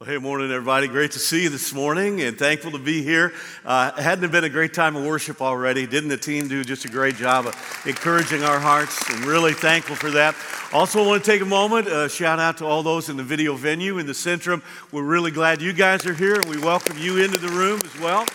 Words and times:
Well, 0.00 0.10
hey, 0.10 0.18
morning, 0.18 0.50
everybody. 0.50 0.88
Great 0.88 1.12
to 1.12 1.20
see 1.20 1.44
you 1.44 1.50
this 1.50 1.72
morning 1.72 2.20
and 2.20 2.36
thankful 2.36 2.72
to 2.72 2.80
be 2.80 3.04
here. 3.04 3.32
Uh, 3.64 3.92
hadn't 3.92 4.24
it 4.24 4.32
been 4.32 4.42
a 4.42 4.48
great 4.48 4.74
time 4.74 4.96
of 4.96 5.04
worship 5.04 5.40
already? 5.40 5.86
Didn't 5.86 6.08
the 6.08 6.16
team 6.16 6.48
do 6.48 6.64
just 6.64 6.84
a 6.84 6.88
great 6.88 7.14
job 7.14 7.46
of 7.46 7.82
encouraging 7.86 8.42
our 8.42 8.58
hearts? 8.58 9.00
I'm 9.08 9.22
really 9.22 9.52
thankful 9.52 9.94
for 9.94 10.10
that. 10.10 10.34
Also, 10.72 11.06
want 11.06 11.22
to 11.22 11.30
take 11.30 11.42
a 11.42 11.46
moment, 11.46 11.86
uh, 11.86 12.08
shout 12.08 12.40
out 12.40 12.58
to 12.58 12.66
all 12.66 12.82
those 12.82 13.08
in 13.08 13.16
the 13.16 13.22
video 13.22 13.54
venue 13.54 13.98
in 13.98 14.06
the 14.06 14.14
Centrum. 14.14 14.64
We're 14.90 15.04
really 15.04 15.30
glad 15.30 15.62
you 15.62 15.72
guys 15.72 16.04
are 16.06 16.14
here 16.14 16.34
and 16.34 16.44
we 16.46 16.58
welcome 16.58 16.98
you 16.98 17.22
into 17.22 17.38
the 17.38 17.50
room 17.50 17.80
as 17.84 17.96
well. 18.00 18.26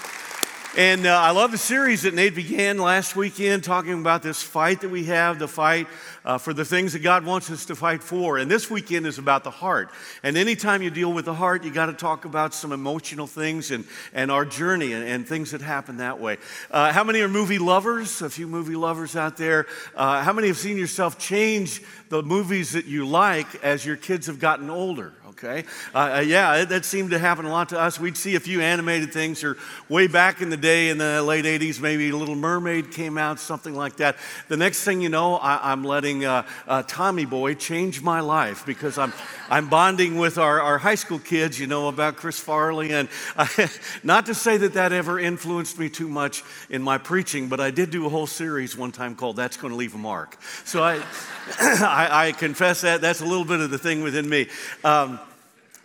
And 0.77 1.07
uh, 1.07 1.19
I 1.19 1.31
love 1.31 1.51
the 1.51 1.57
series 1.57 2.03
that 2.03 2.13
Nate 2.13 2.35
began 2.35 2.77
last 2.77 3.15
weekend 3.15 3.63
talking 3.63 3.99
about 3.99 4.21
this 4.21 4.41
fight 4.41 4.81
that 4.81 4.89
we 4.89 5.05
have, 5.05 5.39
the 5.39 5.47
fight 5.47 5.87
uh, 6.25 6.37
for 6.37 6.53
the 6.53 6.65
things 6.65 6.93
that 6.93 6.99
God 6.99 7.25
wants 7.25 7.49
us 7.49 7.65
to 7.65 7.75
fight 7.75 8.03
for. 8.03 8.37
And 8.37 8.49
this 8.49 8.69
weekend 8.69 9.05
is 9.05 9.17
about 9.17 9.43
the 9.43 9.51
heart. 9.51 9.89
And 10.23 10.37
anytime 10.37 10.81
you 10.81 10.89
deal 10.89 11.13
with 11.13 11.25
the 11.25 11.33
heart, 11.33 11.63
you 11.63 11.71
got 11.71 11.87
to 11.87 11.93
talk 11.93 12.25
about 12.25 12.53
some 12.53 12.71
emotional 12.71 13.27
things 13.27 13.71
and, 13.71 13.85
and 14.13 14.31
our 14.31 14.45
journey 14.45 14.93
and, 14.93 15.03
and 15.03 15.27
things 15.27 15.51
that 15.51 15.61
happen 15.61 15.97
that 15.97 16.19
way. 16.19 16.37
Uh, 16.71 16.91
how 16.91 17.03
many 17.03 17.21
are 17.21 17.27
movie 17.27 17.59
lovers? 17.59 18.21
A 18.21 18.29
few 18.29 18.47
movie 18.47 18.75
lovers 18.75 19.15
out 19.15 19.37
there. 19.37 19.65
Uh, 19.95 20.21
how 20.21 20.33
many 20.33 20.47
have 20.47 20.57
seen 20.57 20.77
yourself 20.77 21.17
change 21.17 21.81
the 22.09 22.23
movies 22.23 22.71
that 22.73 22.85
you 22.85 23.05
like 23.05 23.63
as 23.63 23.85
your 23.85 23.95
kids 23.95 24.27
have 24.27 24.39
gotten 24.39 24.69
older? 24.69 25.13
okay? 25.43 25.63
Uh, 25.93 26.15
uh, 26.17 26.19
yeah, 26.19 26.65
that 26.65 26.85
seemed 26.85 27.11
to 27.11 27.19
happen 27.19 27.45
a 27.45 27.49
lot 27.49 27.69
to 27.69 27.79
us. 27.79 27.99
We'd 27.99 28.17
see 28.17 28.35
a 28.35 28.39
few 28.39 28.61
animated 28.61 29.13
things, 29.13 29.43
or 29.43 29.57
way 29.87 30.07
back 30.07 30.41
in 30.41 30.49
the 30.49 30.57
day 30.57 30.89
in 30.89 30.97
the 30.97 31.23
late 31.23 31.45
80s, 31.45 31.79
maybe 31.79 32.11
Little 32.11 32.35
Mermaid 32.35 32.91
came 32.91 33.17
out, 33.17 33.39
something 33.39 33.73
like 33.73 33.97
that. 33.97 34.17
The 34.47 34.57
next 34.57 34.83
thing 34.83 35.01
you 35.01 35.09
know, 35.09 35.35
I, 35.35 35.71
am 35.71 35.83
letting 35.83 36.18
uh, 36.25 36.43
uh, 36.67 36.83
Tommy 36.87 37.25
Boy 37.25 37.53
change 37.53 38.01
my 38.01 38.19
life 38.19 38.65
because 38.65 38.97
I'm, 38.97 39.13
I'm 39.49 39.69
bonding 39.69 40.17
with 40.17 40.37
our, 40.37 40.61
our 40.61 40.77
high 40.77 40.95
school 40.95 41.19
kids, 41.19 41.59
you 41.59 41.67
know, 41.67 41.87
about 41.87 42.15
Chris 42.15 42.39
Farley. 42.39 42.91
And 42.91 43.09
I, 43.37 43.69
not 44.03 44.25
to 44.27 44.35
say 44.35 44.57
that 44.57 44.73
that 44.73 44.91
ever 44.91 45.19
influenced 45.19 45.77
me 45.79 45.89
too 45.89 46.07
much 46.07 46.43
in 46.69 46.81
my 46.81 46.97
preaching, 46.97 47.47
but 47.47 47.59
I 47.59 47.71
did 47.71 47.91
do 47.91 48.05
a 48.05 48.09
whole 48.09 48.27
series 48.27 48.77
one 48.77 48.91
time 48.91 49.15
called 49.15 49.35
That's 49.35 49.57
Going 49.57 49.71
to 49.71 49.77
Leave 49.77 49.95
a 49.95 49.97
Mark. 49.97 50.37
So 50.65 50.83
I, 50.83 50.95
I, 51.59 52.27
I, 52.27 52.31
confess 52.31 52.81
that 52.81 53.01
that's 53.01 53.21
a 53.21 53.25
little 53.25 53.45
bit 53.45 53.59
of 53.59 53.69
the 53.69 53.77
thing 53.77 54.03
within 54.03 54.27
me. 54.29 54.47
Um, 54.83 55.19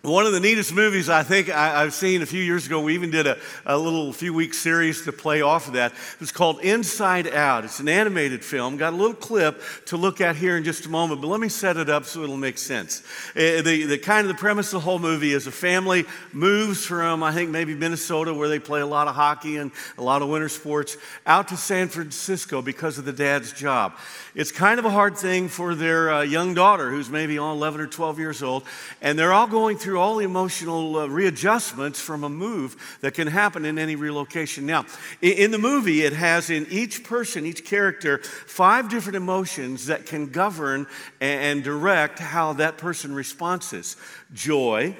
one 0.05 0.27
of 0.27 0.33
the 0.33 0.39
neatest 0.39 0.71
movies 0.71 1.09
I 1.09 1.23
think 1.23 1.49
I, 1.49 1.81
have 1.81 1.93
seen 1.93 2.21
a 2.21 2.27
few 2.27 2.41
years 2.41 2.67
ago, 2.67 2.79
we 2.79 2.93
even 2.93 3.09
did 3.09 3.25
a, 3.25 3.37
a 3.65 3.75
little 3.75 4.13
few 4.13 4.33
week 4.33 4.53
series 4.53 5.03
to 5.05 5.11
play 5.11 5.41
off 5.41 5.67
of 5.67 5.73
that. 5.73 5.93
It's 6.21 6.31
called 6.31 6.59
Inside 6.59 7.27
Out. 7.33 7.65
It's 7.65 7.79
an 7.79 7.89
animated 7.89 8.45
film. 8.45 8.77
Got 8.77 8.93
a 8.93 8.95
little 8.95 9.15
clip 9.15 9.61
to 9.87 9.97
look 9.97 10.21
at 10.21 10.35
here 10.35 10.57
in 10.57 10.63
just 10.63 10.85
a 10.85 10.89
moment, 10.89 11.21
but 11.21 11.27
let 11.27 11.39
me 11.39 11.49
set 11.49 11.77
it 11.77 11.89
up 11.89 12.05
so 12.05 12.23
it'll 12.23 12.37
make 12.37 12.59
sense. 12.59 13.01
Uh, 13.35 13.63
the, 13.63 13.85
the 13.85 13.97
kind 13.97 14.21
of 14.21 14.27
the 14.27 14.39
premise 14.39 14.67
of 14.67 14.73
the 14.73 14.79
whole 14.81 14.99
movie 14.99 15.33
is 15.33 15.47
a 15.47 15.51
family 15.51 16.05
moves 16.31 16.85
from, 16.85 17.23
I 17.23 17.31
think, 17.31 17.49
maybe 17.49 17.73
Minnesota, 17.73 18.31
where 18.31 18.47
they 18.47 18.59
play 18.59 18.81
a 18.81 18.85
lot 18.85 19.07
of 19.07 19.15
hockey 19.15 19.57
and 19.57 19.71
a 19.97 20.03
lot 20.03 20.21
of 20.21 20.29
winter 20.29 20.49
sports, 20.49 20.97
out 21.25 21.47
to 21.47 21.57
San 21.57 21.87
Francisco 21.87 22.61
because 22.61 22.99
of 22.99 23.05
the 23.05 23.13
dad's 23.13 23.51
job. 23.53 23.93
It's 24.35 24.51
kind 24.51 24.79
of 24.79 24.85
a 24.85 24.91
hard 24.91 25.17
thing 25.17 25.47
for 25.47 25.73
their 25.73 26.11
uh, 26.11 26.21
young 26.21 26.53
daughter, 26.53 26.91
who's 26.91 27.09
maybe 27.09 27.37
11 27.37 27.81
or 27.81 27.87
12 27.87 28.19
years 28.19 28.43
old, 28.43 28.65
and 29.01 29.17
they're 29.17 29.33
all 29.33 29.47
going 29.47 29.77
through 29.77 29.94
through 29.95 30.01
all 30.01 30.17
the 30.17 30.25
emotional 30.25 30.97
uh, 30.97 31.07
readjustments 31.07 32.01
from 32.01 32.25
a 32.25 32.29
move 32.29 32.97
that 32.99 33.13
can 33.13 33.27
happen 33.27 33.63
in 33.63 33.79
any 33.79 33.95
relocation. 33.95 34.65
Now, 34.65 34.83
in 35.21 35.51
the 35.51 35.57
movie, 35.57 36.01
it 36.01 36.11
has 36.11 36.49
in 36.49 36.67
each 36.69 37.05
person, 37.05 37.45
each 37.45 37.63
character, 37.63 38.17
five 38.17 38.89
different 38.89 39.15
emotions 39.15 39.85
that 39.85 40.05
can 40.05 40.27
govern 40.31 40.85
and 41.21 41.63
direct 41.63 42.19
how 42.19 42.51
that 42.53 42.77
person 42.77 43.15
responds 43.15 43.95
joy, 44.33 44.97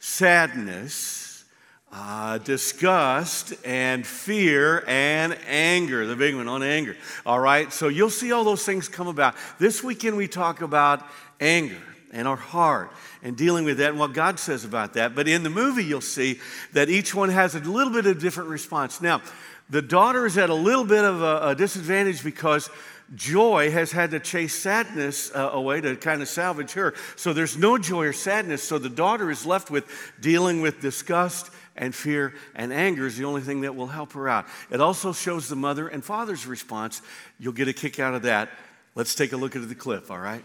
sadness, 0.00 1.44
uh, 1.92 2.38
disgust 2.38 3.54
and 3.64 4.04
fear 4.04 4.82
and 4.88 5.38
anger, 5.46 6.08
the 6.08 6.16
big 6.16 6.34
one 6.34 6.48
on 6.48 6.64
anger. 6.64 6.96
All 7.24 7.38
right, 7.38 7.72
so 7.72 7.86
you'll 7.86 8.10
see 8.10 8.32
all 8.32 8.42
those 8.42 8.64
things 8.64 8.88
come 8.88 9.06
about. 9.06 9.36
This 9.60 9.84
weekend 9.84 10.16
we 10.16 10.26
talk 10.26 10.60
about 10.60 11.06
anger 11.38 11.93
and 12.14 12.26
our 12.26 12.36
heart 12.36 12.90
and 13.22 13.36
dealing 13.36 13.64
with 13.64 13.78
that 13.78 13.90
and 13.90 13.98
what 13.98 14.14
God 14.14 14.38
says 14.38 14.64
about 14.64 14.94
that. 14.94 15.14
But 15.14 15.28
in 15.28 15.42
the 15.42 15.50
movie, 15.50 15.84
you'll 15.84 16.00
see 16.00 16.40
that 16.72 16.88
each 16.88 17.14
one 17.14 17.28
has 17.28 17.54
a 17.54 17.60
little 17.60 17.92
bit 17.92 18.06
of 18.06 18.16
a 18.16 18.20
different 18.20 18.48
response. 18.48 19.02
Now, 19.02 19.20
the 19.68 19.82
daughter 19.82 20.24
is 20.24 20.38
at 20.38 20.48
a 20.48 20.54
little 20.54 20.84
bit 20.84 21.04
of 21.04 21.20
a, 21.20 21.48
a 21.48 21.54
disadvantage 21.54 22.22
because 22.22 22.70
joy 23.14 23.70
has 23.70 23.92
had 23.92 24.12
to 24.12 24.20
chase 24.20 24.54
sadness 24.54 25.34
uh, 25.34 25.50
away 25.52 25.80
to 25.80 25.96
kind 25.96 26.22
of 26.22 26.28
salvage 26.28 26.72
her. 26.72 26.94
So 27.16 27.32
there's 27.32 27.56
no 27.56 27.76
joy 27.76 28.06
or 28.06 28.12
sadness. 28.12 28.62
So 28.62 28.78
the 28.78 28.88
daughter 28.88 29.30
is 29.30 29.44
left 29.44 29.70
with 29.70 29.84
dealing 30.20 30.60
with 30.60 30.80
disgust 30.80 31.50
and 31.76 31.94
fear 31.94 32.34
and 32.54 32.72
anger 32.72 33.06
is 33.06 33.16
the 33.16 33.24
only 33.24 33.40
thing 33.40 33.62
that 33.62 33.74
will 33.74 33.88
help 33.88 34.12
her 34.12 34.28
out. 34.28 34.46
It 34.70 34.80
also 34.80 35.12
shows 35.12 35.48
the 35.48 35.56
mother 35.56 35.88
and 35.88 36.04
father's 36.04 36.46
response. 36.46 37.02
You'll 37.38 37.52
get 37.52 37.68
a 37.68 37.72
kick 37.72 37.98
out 37.98 38.14
of 38.14 38.22
that. 38.22 38.50
Let's 38.94 39.16
take 39.16 39.32
a 39.32 39.36
look 39.36 39.56
at 39.56 39.68
the 39.68 39.74
clip, 39.74 40.10
all 40.10 40.18
right? 40.18 40.44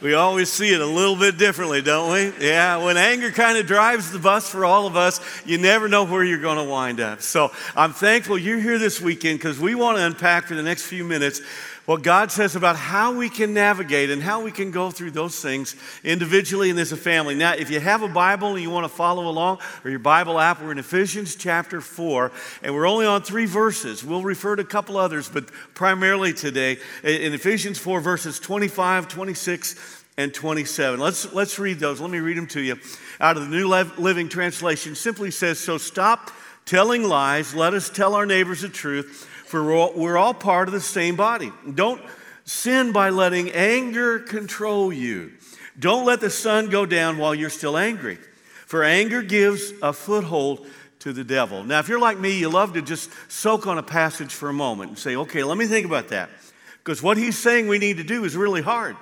We 0.00 0.14
always 0.14 0.48
see 0.48 0.72
it 0.72 0.80
a 0.80 0.86
little 0.86 1.16
bit 1.16 1.38
differently, 1.38 1.82
don't 1.82 2.12
we? 2.12 2.46
Yeah, 2.46 2.76
when 2.84 2.96
anger 2.96 3.32
kind 3.32 3.58
of 3.58 3.66
drives 3.66 4.12
the 4.12 4.20
bus 4.20 4.48
for 4.48 4.64
all 4.64 4.86
of 4.86 4.94
us, 4.94 5.20
you 5.44 5.58
never 5.58 5.88
know 5.88 6.04
where 6.04 6.22
you're 6.22 6.38
going 6.38 6.58
to 6.58 6.70
wind 6.70 7.00
up. 7.00 7.20
So 7.20 7.50
I'm 7.74 7.92
thankful 7.92 8.38
you're 8.38 8.60
here 8.60 8.78
this 8.78 9.00
weekend 9.00 9.40
because 9.40 9.58
we 9.58 9.74
want 9.74 9.98
to 9.98 10.06
unpack 10.06 10.44
for 10.44 10.54
the 10.54 10.62
next 10.62 10.84
few 10.84 11.02
minutes 11.02 11.40
what 11.88 12.02
God 12.02 12.30
says 12.30 12.54
about 12.54 12.76
how 12.76 13.16
we 13.16 13.30
can 13.30 13.54
navigate 13.54 14.10
and 14.10 14.22
how 14.22 14.42
we 14.42 14.50
can 14.50 14.70
go 14.70 14.90
through 14.90 15.12
those 15.12 15.40
things 15.40 15.74
individually 16.04 16.68
and 16.68 16.78
as 16.78 16.92
a 16.92 16.98
family. 16.98 17.34
Now, 17.34 17.54
if 17.54 17.70
you 17.70 17.80
have 17.80 18.02
a 18.02 18.08
Bible 18.08 18.48
and 18.48 18.60
you 18.60 18.68
want 18.68 18.84
to 18.84 18.90
follow 18.90 19.26
along, 19.26 19.60
or 19.82 19.88
your 19.88 19.98
Bible 19.98 20.38
app, 20.38 20.60
we're 20.60 20.70
in 20.70 20.78
Ephesians 20.78 21.34
chapter 21.34 21.80
4, 21.80 22.30
and 22.62 22.74
we're 22.74 22.86
only 22.86 23.06
on 23.06 23.22
three 23.22 23.46
verses. 23.46 24.04
We'll 24.04 24.22
refer 24.22 24.54
to 24.56 24.62
a 24.62 24.66
couple 24.66 24.98
others, 24.98 25.30
but 25.30 25.46
primarily 25.72 26.34
today 26.34 26.76
in 27.02 27.32
Ephesians 27.32 27.78
4, 27.78 28.02
verses 28.02 28.38
25, 28.38 29.08
26, 29.08 30.04
and 30.18 30.34
27. 30.34 31.00
Let's, 31.00 31.32
let's 31.32 31.58
read 31.58 31.78
those. 31.78 32.02
Let 32.02 32.10
me 32.10 32.18
read 32.18 32.36
them 32.36 32.48
to 32.48 32.60
you. 32.60 32.76
Out 33.18 33.38
of 33.38 33.44
the 33.44 33.48
New 33.48 33.66
Living 33.66 34.28
Translation, 34.28 34.94
simply 34.94 35.30
says, 35.30 35.58
So 35.58 35.78
stop 35.78 36.32
telling 36.66 37.02
lies. 37.02 37.54
Let 37.54 37.72
us 37.72 37.88
tell 37.88 38.14
our 38.14 38.26
neighbors 38.26 38.60
the 38.60 38.68
truth 38.68 39.26
for 39.48 39.64
we're 39.64 39.76
all, 39.76 39.92
we're 39.94 40.16
all 40.18 40.34
part 40.34 40.68
of 40.68 40.74
the 40.74 40.80
same 40.80 41.16
body. 41.16 41.50
Don't 41.74 42.02
sin 42.44 42.92
by 42.92 43.10
letting 43.10 43.50
anger 43.50 44.18
control 44.18 44.92
you. 44.92 45.32
Don't 45.78 46.04
let 46.04 46.20
the 46.20 46.30
sun 46.30 46.70
go 46.70 46.86
down 46.86 47.18
while 47.18 47.34
you're 47.34 47.50
still 47.50 47.76
angry, 47.76 48.18
for 48.66 48.84
anger 48.84 49.22
gives 49.22 49.72
a 49.82 49.92
foothold 49.92 50.66
to 51.00 51.12
the 51.12 51.24
devil. 51.24 51.64
Now, 51.64 51.78
if 51.78 51.88
you're 51.88 52.00
like 52.00 52.18
me, 52.18 52.38
you 52.38 52.48
love 52.48 52.74
to 52.74 52.82
just 52.82 53.10
soak 53.30 53.66
on 53.66 53.78
a 53.78 53.82
passage 53.82 54.34
for 54.34 54.48
a 54.48 54.52
moment 54.52 54.90
and 54.90 54.98
say, 54.98 55.16
okay, 55.16 55.44
let 55.44 55.56
me 55.56 55.66
think 55.66 55.86
about 55.86 56.08
that. 56.08 56.30
Because 56.78 57.02
what 57.02 57.16
he's 57.16 57.38
saying 57.38 57.68
we 57.68 57.78
need 57.78 57.98
to 57.98 58.04
do 58.04 58.24
is 58.24 58.36
really 58.36 58.62
hard. 58.62 58.96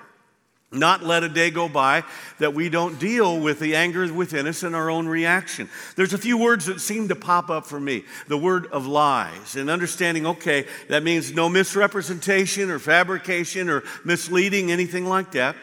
Not 0.72 1.04
let 1.04 1.22
a 1.22 1.28
day 1.28 1.50
go 1.50 1.68
by 1.68 2.02
that 2.40 2.52
we 2.52 2.68
don't 2.68 2.98
deal 2.98 3.38
with 3.38 3.60
the 3.60 3.76
anger 3.76 4.12
within 4.12 4.48
us 4.48 4.64
and 4.64 4.74
our 4.74 4.90
own 4.90 5.06
reaction. 5.06 5.70
There's 5.94 6.12
a 6.12 6.18
few 6.18 6.36
words 6.36 6.66
that 6.66 6.80
seem 6.80 7.06
to 7.08 7.14
pop 7.14 7.50
up 7.50 7.66
for 7.66 7.78
me. 7.78 8.04
The 8.26 8.36
word 8.36 8.66
of 8.66 8.84
lies 8.84 9.54
and 9.54 9.70
understanding, 9.70 10.26
okay, 10.26 10.66
that 10.88 11.04
means 11.04 11.32
no 11.32 11.48
misrepresentation 11.48 12.68
or 12.70 12.80
fabrication 12.80 13.70
or 13.70 13.84
misleading, 14.04 14.72
anything 14.72 15.06
like 15.06 15.32
that. 15.32 15.54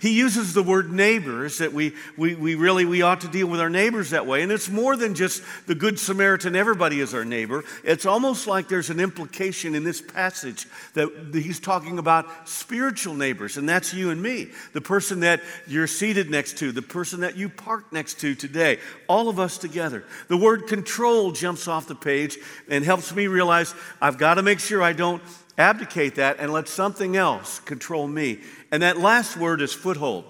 He 0.00 0.16
uses 0.16 0.54
the 0.54 0.62
word 0.62 0.92
neighbors 0.92 1.58
that 1.58 1.72
we, 1.72 1.92
we, 2.16 2.36
we 2.36 2.54
really 2.54 2.84
we 2.84 3.02
ought 3.02 3.22
to 3.22 3.28
deal 3.28 3.48
with 3.48 3.60
our 3.60 3.68
neighbors 3.68 4.10
that 4.10 4.26
way. 4.26 4.42
And 4.42 4.52
it's 4.52 4.68
more 4.68 4.96
than 4.96 5.14
just 5.14 5.42
the 5.66 5.74
good 5.74 5.98
Samaritan, 5.98 6.54
everybody 6.54 7.00
is 7.00 7.14
our 7.14 7.24
neighbor. 7.24 7.64
It's 7.82 8.06
almost 8.06 8.46
like 8.46 8.68
there's 8.68 8.90
an 8.90 9.00
implication 9.00 9.74
in 9.74 9.82
this 9.82 10.00
passage 10.00 10.66
that 10.94 11.10
he's 11.32 11.58
talking 11.58 11.98
about 11.98 12.48
spiritual 12.48 13.14
neighbors, 13.14 13.56
and 13.56 13.68
that's 13.68 13.92
you 13.92 14.10
and 14.10 14.22
me, 14.22 14.50
the 14.72 14.80
person 14.80 15.20
that 15.20 15.42
you're 15.66 15.88
seated 15.88 16.30
next 16.30 16.58
to, 16.58 16.70
the 16.70 16.82
person 16.82 17.20
that 17.20 17.36
you 17.36 17.48
parked 17.48 17.92
next 17.92 18.20
to 18.20 18.36
today, 18.36 18.78
all 19.08 19.28
of 19.28 19.40
us 19.40 19.58
together. 19.58 20.04
The 20.28 20.36
word 20.36 20.68
control 20.68 21.32
jumps 21.32 21.66
off 21.66 21.88
the 21.88 21.96
page 21.96 22.38
and 22.68 22.84
helps 22.84 23.12
me 23.12 23.26
realize 23.26 23.74
I've 24.00 24.18
got 24.18 24.34
to 24.34 24.42
make 24.42 24.60
sure 24.60 24.80
I 24.80 24.92
don't 24.92 25.22
abdicate 25.58 26.14
that 26.14 26.38
and 26.38 26.52
let 26.52 26.68
something 26.68 27.16
else 27.16 27.60
control 27.60 28.08
me. 28.08 28.38
And 28.70 28.82
that 28.82 28.98
last 28.98 29.36
word 29.36 29.60
is 29.60 29.74
foothold. 29.74 30.24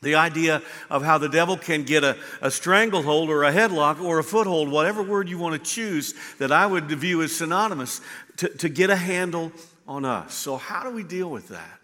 The 0.00 0.14
idea 0.16 0.62
of 0.90 1.02
how 1.02 1.18
the 1.18 1.28
devil 1.28 1.56
can 1.56 1.82
get 1.82 2.04
a, 2.04 2.16
a 2.40 2.50
stranglehold 2.50 3.30
or 3.30 3.44
a 3.44 3.52
headlock 3.52 4.00
or 4.00 4.18
a 4.18 4.24
foothold, 4.24 4.70
whatever 4.70 5.02
word 5.02 5.28
you 5.28 5.38
want 5.38 5.54
to 5.62 5.70
choose, 5.70 6.14
that 6.38 6.52
I 6.52 6.66
would 6.66 6.84
view 6.86 7.22
as 7.22 7.34
synonymous, 7.34 8.00
to, 8.36 8.48
to 8.58 8.68
get 8.68 8.90
a 8.90 8.96
handle 8.96 9.50
on 9.88 10.04
us. 10.04 10.34
So, 10.34 10.56
how 10.56 10.84
do 10.84 10.90
we 10.90 11.02
deal 11.02 11.30
with 11.30 11.48
that? 11.48 11.77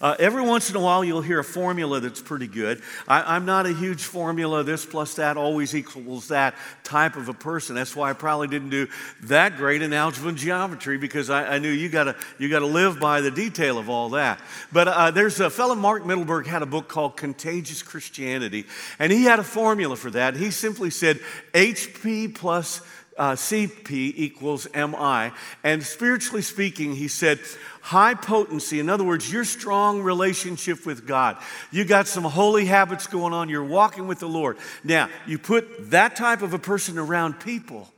Uh, 0.00 0.16
every 0.18 0.42
once 0.42 0.70
in 0.70 0.76
a 0.76 0.80
while, 0.80 1.04
you'll 1.04 1.22
hear 1.22 1.38
a 1.38 1.44
formula 1.44 2.00
that's 2.00 2.20
pretty 2.20 2.46
good. 2.46 2.82
I, 3.08 3.36
am 3.36 3.44
not 3.44 3.66
a 3.66 3.72
huge 3.72 4.04
formula, 4.04 4.62
this 4.64 4.84
plus 4.84 5.14
that 5.14 5.36
always 5.36 5.74
equals 5.74 6.28
that 6.28 6.54
type 6.84 7.16
of 7.16 7.28
a 7.28 7.34
person. 7.34 7.74
That's 7.74 7.94
why 7.94 8.10
I 8.10 8.12
probably 8.12 8.48
didn't 8.48 8.70
do 8.70 8.88
that 9.22 9.56
great 9.56 9.82
in 9.82 9.92
algebra 9.92 10.30
and 10.30 10.38
geometry 10.38 10.98
because 10.98 11.30
I, 11.30 11.54
I 11.54 11.58
knew 11.58 11.70
you 11.70 11.88
gotta, 11.88 12.16
you 12.38 12.48
gotta 12.48 12.66
live 12.66 13.00
by 13.00 13.20
the 13.20 13.30
detail 13.30 13.78
of 13.78 13.88
all 13.88 14.10
that. 14.10 14.40
But 14.72 14.88
uh, 14.88 15.10
there's 15.10 15.40
a 15.40 15.50
fellow, 15.50 15.74
Mark 15.74 16.04
Mittelberg, 16.04 16.46
had 16.46 16.62
a 16.62 16.66
book 16.66 16.88
called 16.88 17.16
Contagious 17.16 17.82
Christianity, 17.82 18.66
and 18.98 19.12
he 19.12 19.24
had 19.24 19.38
a 19.38 19.44
formula 19.44 19.96
for 19.96 20.10
that. 20.10 20.36
He 20.36 20.50
simply 20.50 20.90
said 20.90 21.20
HP 21.52 22.34
plus 22.34 22.80
uh, 23.18 23.32
CP 23.32 23.90
equals 24.16 24.66
MI. 24.74 25.30
And 25.62 25.82
spiritually 25.82 26.42
speaking, 26.42 26.94
he 26.94 27.08
said, 27.08 27.40
high 27.80 28.14
potency, 28.14 28.80
in 28.80 28.88
other 28.88 29.04
words, 29.04 29.30
your 29.32 29.44
strong 29.44 30.02
relationship 30.02 30.86
with 30.86 31.06
God. 31.06 31.36
You 31.70 31.84
got 31.84 32.06
some 32.06 32.24
holy 32.24 32.64
habits 32.64 33.06
going 33.06 33.32
on, 33.32 33.48
you're 33.48 33.64
walking 33.64 34.06
with 34.06 34.20
the 34.20 34.28
Lord. 34.28 34.58
Now, 34.84 35.08
you 35.26 35.38
put 35.38 35.90
that 35.90 36.16
type 36.16 36.42
of 36.42 36.54
a 36.54 36.58
person 36.58 36.98
around 36.98 37.40
people, 37.40 37.88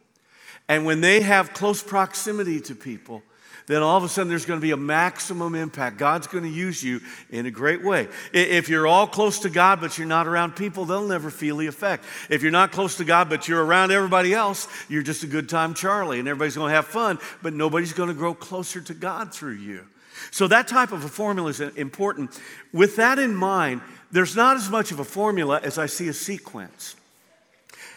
and 0.69 0.85
when 0.85 1.01
they 1.01 1.21
have 1.21 1.53
close 1.53 1.83
proximity 1.83 2.61
to 2.63 2.75
people, 2.75 3.23
then 3.67 3.83
all 3.83 3.97
of 3.97 4.05
a 4.05 4.09
sudden 4.09 4.29
there's 4.29 4.45
going 4.45 4.61
to 4.61 4.65
be 4.65 4.73
a 4.73 4.77
maximum 4.77 5.55
impact. 5.55 5.97
God's 5.97 6.27
going 6.27 6.45
to 6.45 6.51
use 6.51 6.83
you 6.83 7.01
in 7.31 7.47
a 7.47 7.51
great 7.51 7.83
way. 7.83 8.09
If 8.33 8.69
you're 8.69 8.87
all 8.87 9.07
close 9.07 9.39
to 9.41 9.51
God, 9.51 9.81
but 9.81 9.97
you're 9.97 10.07
not 10.07 10.27
around 10.27 10.55
people, 10.55 10.85
they'll 10.85 11.07
never 11.07 11.31
feel 11.31 11.57
the 11.57 11.67
effect. 11.67 12.05
If 12.29 12.43
you're 12.43 12.53
not 12.53 12.73
close 12.73 12.97
to 12.99 13.05
God, 13.05 13.29
but 13.31 13.49
you're 13.49 13.65
around 13.65 13.91
everybody 13.91 14.35
else, 14.35 14.69
you're 14.89 15.03
just 15.03 15.23
a 15.25 15.27
good 15.27 15.49
time 15.49 15.75
Charlie, 15.75 16.19
and 16.19 16.29
everybody's 16.29 16.57
going 16.57 16.71
to 16.71 16.77
have 16.77 16.87
fun, 16.87 17.19
but 17.43 17.55
nobody's 17.55 17.93
going 17.93 18.09
to 18.09 18.15
grow 18.15 18.35
closer 18.35 18.81
to 18.83 18.95
God 18.95 19.33
through 19.33 19.55
you. 19.55 19.87
So 20.31 20.47
that 20.49 20.69
type 20.69 20.93
of 20.93 21.05
a 21.05 21.09
formula 21.09 21.51
is 21.51 21.61
important. 21.61 22.39
With 22.73 22.97
that 22.97 23.19
in 23.19 23.35
mind, 23.35 23.81
there's 24.13 24.37
not 24.37 24.57
as 24.57 24.71
much 24.71 24.93
of 24.93 25.01
a 25.01 25.05
formula 25.05 25.61
as 25.63 25.79
I 25.79 25.87
see 25.87 26.09
a 26.09 26.13
sequence. 26.13 26.97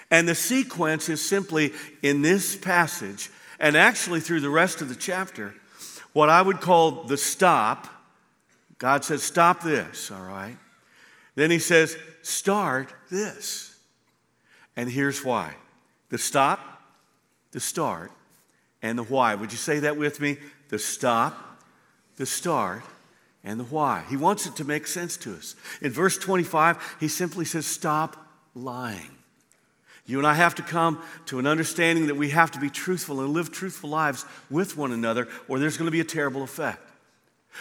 And 0.10 0.28
the 0.28 0.36
sequence 0.36 1.10
is 1.10 1.28
simply 1.28 1.74
in 2.02 2.22
this 2.22 2.56
passage 2.56 3.30
and 3.60 3.76
actually 3.76 4.20
through 4.20 4.42
the 4.42 4.50
rest 4.50 4.82
of 4.82 4.90
the 4.90 4.96
chapter, 4.96 5.54
what 6.14 6.30
I 6.30 6.42
would 6.42 6.62
call 6.62 7.04
the 7.04 7.18
stop. 7.18 7.88
God 8.78 9.04
says, 9.04 9.24
Stop 9.24 9.62
this, 9.62 10.12
all 10.12 10.22
right? 10.22 10.58
Then 11.36 11.52
he 11.52 11.60
says, 11.60 11.98
Start 12.22 12.94
this. 13.10 13.76
And 14.76 14.90
here's 14.90 15.24
why 15.24 15.56
the 16.10 16.18
stop, 16.18 16.60
the 17.52 17.60
start, 17.60 18.12
and 18.82 18.98
the 18.98 19.04
why. 19.04 19.36
Would 19.36 19.52
you 19.52 19.58
say 19.58 19.80
that 19.80 19.98
with 19.98 20.22
me? 20.22 20.38
The 20.70 20.80
stop, 20.80 21.62
the 22.18 22.26
start, 22.26 22.84
and 23.44 23.60
the 23.60 23.66
why. 23.66 24.04
He 24.10 24.18
wants 24.18 24.46
it 24.46 24.56
to 24.58 24.64
make 24.64 24.88
sense 24.88 25.18
to 25.18 25.36
us. 25.36 25.56
In 25.82 25.92
verse 25.92 26.18
25, 26.18 26.98
he 27.00 27.08
simply 27.08 27.46
says, 27.46 27.66
Stop 27.66 28.18
lying. 28.54 29.17
You 30.08 30.18
and 30.18 30.26
I 30.26 30.34
have 30.34 30.56
to 30.56 30.62
come 30.62 31.04
to 31.26 31.38
an 31.38 31.46
understanding 31.46 32.08
that 32.08 32.16
we 32.16 32.30
have 32.30 32.52
to 32.52 32.60
be 32.60 32.70
truthful 32.70 33.20
and 33.20 33.34
live 33.34 33.52
truthful 33.52 33.90
lives 33.90 34.26
with 34.50 34.78
one 34.78 34.94
another, 34.94 35.28
or 35.50 35.60
there's 35.60 35.78
going 35.78 35.88
to 35.88 35.92
be 35.92 36.00
a 36.00 36.06
terrible 36.06 36.44
effect. 36.44 36.82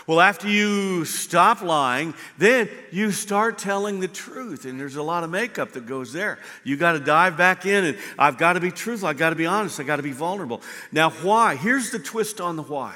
Well, 0.06 0.20
after 0.20 0.48
you 0.48 1.04
stop 1.04 1.60
lying, 1.60 2.14
then 2.38 2.68
you 2.92 3.10
start 3.10 3.58
telling 3.58 3.98
the 3.98 4.08
truth. 4.08 4.64
And 4.64 4.78
there's 4.78 4.96
a 4.96 5.02
lot 5.02 5.24
of 5.24 5.30
makeup 5.30 5.72
that 5.72 5.86
goes 5.86 6.12
there. 6.12 6.38
You 6.64 6.76
got 6.76 6.92
to 6.92 7.00
dive 7.00 7.36
back 7.36 7.66
in, 7.66 7.84
and 7.84 7.98
I've 8.18 8.38
got 8.38 8.52
to 8.52 8.60
be 8.60 8.70
truthful. 8.70 9.08
I've 9.08 9.16
got 9.16 9.30
to 9.30 9.36
be 9.36 9.46
honest. 9.46 9.80
I've 9.80 9.86
got 9.86 9.96
to 9.96 10.02
be 10.02 10.12
vulnerable. 10.12 10.60
Now, 10.92 11.10
why? 11.10 11.56
Here's 11.56 11.90
the 11.90 11.98
twist 11.98 12.40
on 12.40 12.56
the 12.56 12.62
why. 12.62 12.94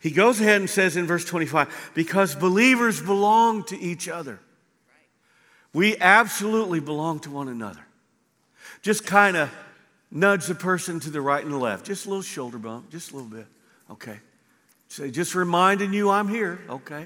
He 0.00 0.10
goes 0.10 0.40
ahead 0.40 0.60
and 0.60 0.70
says 0.70 0.96
in 0.96 1.06
verse 1.06 1.24
25, 1.24 1.92
because 1.94 2.34
believers 2.34 3.00
belong 3.00 3.64
to 3.64 3.78
each 3.78 4.08
other. 4.08 4.40
We 5.72 5.96
absolutely 5.98 6.80
belong 6.80 7.20
to 7.20 7.30
one 7.30 7.48
another 7.48 7.85
just 8.86 9.04
kind 9.04 9.36
of 9.36 9.52
nudge 10.12 10.46
the 10.46 10.54
person 10.54 11.00
to 11.00 11.10
the 11.10 11.20
right 11.20 11.42
and 11.42 11.52
the 11.52 11.58
left. 11.58 11.84
Just 11.84 12.06
a 12.06 12.08
little 12.08 12.22
shoulder 12.22 12.56
bump, 12.56 12.88
just 12.88 13.10
a 13.10 13.16
little 13.16 13.28
bit. 13.28 13.46
Okay. 13.90 14.16
Say, 14.86 15.10
just 15.10 15.34
reminding 15.34 15.92
you 15.92 16.08
I'm 16.08 16.28
here. 16.28 16.60
Okay. 16.70 17.04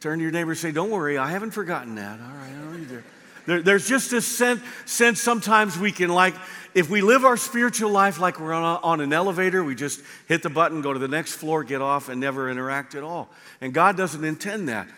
Turn 0.00 0.18
to 0.18 0.22
your 0.22 0.32
neighbor 0.32 0.52
and 0.52 0.58
say, 0.58 0.72
Don't 0.72 0.88
worry, 0.88 1.18
I 1.18 1.30
haven't 1.30 1.50
forgotten 1.50 1.96
that. 1.96 2.18
All 2.18 2.26
right, 2.26 2.48
I 2.48 2.76
you're 2.78 2.86
there. 2.86 3.04
there 3.44 3.62
there's 3.62 3.86
just 3.86 4.10
this 4.10 4.26
sense, 4.26 4.62
sense 4.86 5.20
sometimes 5.20 5.78
we 5.78 5.92
can, 5.92 6.08
like, 6.08 6.34
if 6.72 6.88
we 6.88 7.02
live 7.02 7.26
our 7.26 7.36
spiritual 7.36 7.90
life 7.90 8.18
like 8.18 8.40
we're 8.40 8.54
on, 8.54 8.62
a, 8.62 8.80
on 8.82 9.00
an 9.02 9.12
elevator, 9.12 9.62
we 9.62 9.74
just 9.74 10.00
hit 10.28 10.42
the 10.42 10.48
button, 10.48 10.80
go 10.80 10.94
to 10.94 10.98
the 10.98 11.08
next 11.08 11.34
floor, 11.34 11.62
get 11.62 11.82
off, 11.82 12.08
and 12.08 12.22
never 12.22 12.48
interact 12.48 12.94
at 12.94 13.02
all. 13.02 13.28
And 13.60 13.74
God 13.74 13.98
doesn't 13.98 14.24
intend 14.24 14.70
that. 14.70 14.88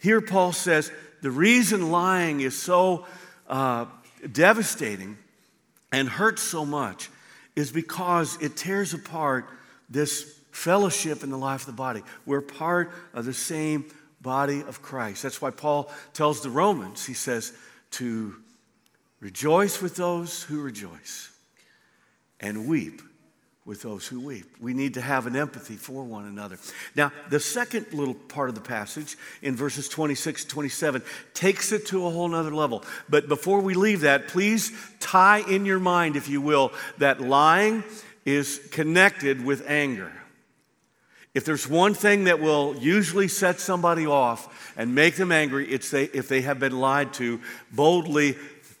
Here, 0.00 0.20
Paul 0.20 0.52
says 0.52 0.92
the 1.22 1.30
reason 1.30 1.90
lying 1.90 2.42
is 2.42 2.60
so 2.60 3.06
uh, 3.48 3.86
devastating 4.30 5.16
and 5.92 6.08
hurts 6.08 6.42
so 6.42 6.64
much 6.64 7.10
is 7.54 7.72
because 7.72 8.40
it 8.42 8.56
tears 8.56 8.94
apart 8.94 9.48
this 9.88 10.38
fellowship 10.50 11.22
in 11.22 11.30
the 11.30 11.38
life 11.38 11.62
of 11.62 11.66
the 11.66 11.72
body. 11.72 12.02
We're 12.24 12.40
part 12.40 12.90
of 13.14 13.24
the 13.24 13.34
same 13.34 13.86
body 14.20 14.60
of 14.60 14.82
Christ. 14.82 15.22
That's 15.22 15.40
why 15.40 15.50
Paul 15.50 15.90
tells 16.12 16.40
the 16.40 16.50
Romans, 16.50 17.06
he 17.06 17.14
says, 17.14 17.52
to 17.92 18.34
rejoice 19.20 19.80
with 19.80 19.96
those 19.96 20.42
who 20.42 20.60
rejoice 20.60 21.30
and 22.40 22.66
weep 22.66 23.02
with 23.66 23.82
those 23.82 24.06
who 24.06 24.20
weep. 24.20 24.46
We 24.60 24.72
need 24.72 24.94
to 24.94 25.00
have 25.00 25.26
an 25.26 25.34
empathy 25.34 25.74
for 25.74 26.04
one 26.04 26.24
another. 26.24 26.56
Now, 26.94 27.10
the 27.30 27.40
second 27.40 27.92
little 27.92 28.14
part 28.14 28.48
of 28.48 28.54
the 28.54 28.60
passage 28.60 29.16
in 29.42 29.56
verses 29.56 29.88
26 29.88 30.44
to 30.44 30.48
27 30.48 31.02
takes 31.34 31.72
it 31.72 31.86
to 31.88 32.06
a 32.06 32.10
whole 32.10 32.28
nother 32.28 32.54
level. 32.54 32.84
But 33.08 33.28
before 33.28 33.60
we 33.60 33.74
leave 33.74 34.02
that, 34.02 34.28
please 34.28 34.70
tie 35.00 35.40
in 35.40 35.66
your 35.66 35.80
mind, 35.80 36.14
if 36.14 36.28
you 36.28 36.40
will, 36.40 36.72
that 36.98 37.20
lying 37.20 37.82
is 38.24 38.60
connected 38.70 39.44
with 39.44 39.68
anger. 39.68 40.12
If 41.34 41.44
there's 41.44 41.68
one 41.68 41.92
thing 41.92 42.24
that 42.24 42.40
will 42.40 42.76
usually 42.76 43.28
set 43.28 43.60
somebody 43.60 44.06
off 44.06 44.72
and 44.76 44.94
make 44.94 45.16
them 45.16 45.30
angry, 45.30 45.68
it's 45.68 45.90
they, 45.90 46.04
if 46.04 46.28
they 46.28 46.40
have 46.42 46.58
been 46.58 46.80
lied 46.80 47.12
to 47.14 47.40
boldly 47.72 48.36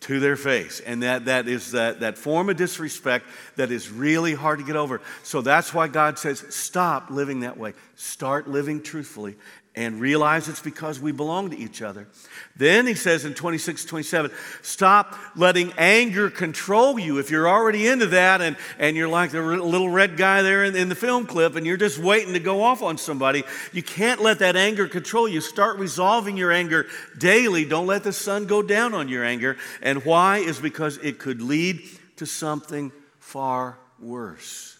to 0.06 0.20
their 0.20 0.36
face. 0.36 0.78
And 0.78 1.02
that, 1.02 1.24
that 1.24 1.48
is 1.48 1.72
that, 1.72 1.98
that 2.00 2.16
form 2.16 2.48
of 2.48 2.56
disrespect 2.56 3.26
that 3.56 3.72
is 3.72 3.90
really 3.90 4.34
hard 4.34 4.60
to 4.60 4.64
get 4.64 4.76
over. 4.76 5.00
So 5.24 5.40
that's 5.40 5.74
why 5.74 5.88
God 5.88 6.16
says, 6.16 6.44
stop 6.54 7.10
living 7.10 7.40
that 7.40 7.58
way. 7.58 7.74
Start 7.96 8.46
living 8.46 8.82
truthfully 8.82 9.34
and 9.76 10.00
realize 10.00 10.48
it's 10.48 10.60
because 10.60 10.98
we 10.98 11.12
belong 11.12 11.50
to 11.50 11.58
each 11.58 11.82
other. 11.82 12.08
Then 12.56 12.86
he 12.86 12.94
says 12.94 13.26
in 13.26 13.34
26, 13.34 13.84
27, 13.84 14.30
stop 14.62 15.14
letting 15.36 15.72
anger 15.76 16.30
control 16.30 16.98
you. 16.98 17.18
If 17.18 17.30
you're 17.30 17.46
already 17.46 17.86
into 17.86 18.06
that 18.06 18.40
and, 18.40 18.56
and 18.78 18.96
you're 18.96 19.08
like 19.08 19.32
the 19.32 19.42
little 19.42 19.90
red 19.90 20.16
guy 20.16 20.40
there 20.40 20.64
in, 20.64 20.74
in 20.74 20.88
the 20.88 20.94
film 20.94 21.26
clip 21.26 21.56
and 21.56 21.66
you're 21.66 21.76
just 21.76 21.98
waiting 21.98 22.32
to 22.32 22.40
go 22.40 22.62
off 22.62 22.82
on 22.82 22.96
somebody, 22.96 23.44
you 23.72 23.82
can't 23.82 24.22
let 24.22 24.38
that 24.38 24.56
anger 24.56 24.88
control 24.88 25.28
you. 25.28 25.42
Start 25.42 25.78
resolving 25.78 26.38
your 26.38 26.52
anger 26.52 26.86
daily. 27.18 27.66
Don't 27.66 27.86
let 27.86 28.02
the 28.02 28.14
sun 28.14 28.46
go 28.46 28.62
down 28.62 28.94
on 28.94 29.08
your 29.08 29.24
anger. 29.24 29.58
And 29.82 30.02
why? 30.06 30.38
Is 30.38 30.58
because 30.58 30.96
it 30.98 31.18
could 31.18 31.42
lead 31.42 31.82
to 32.16 32.24
something 32.24 32.92
far 33.18 33.76
worse. 34.00 34.78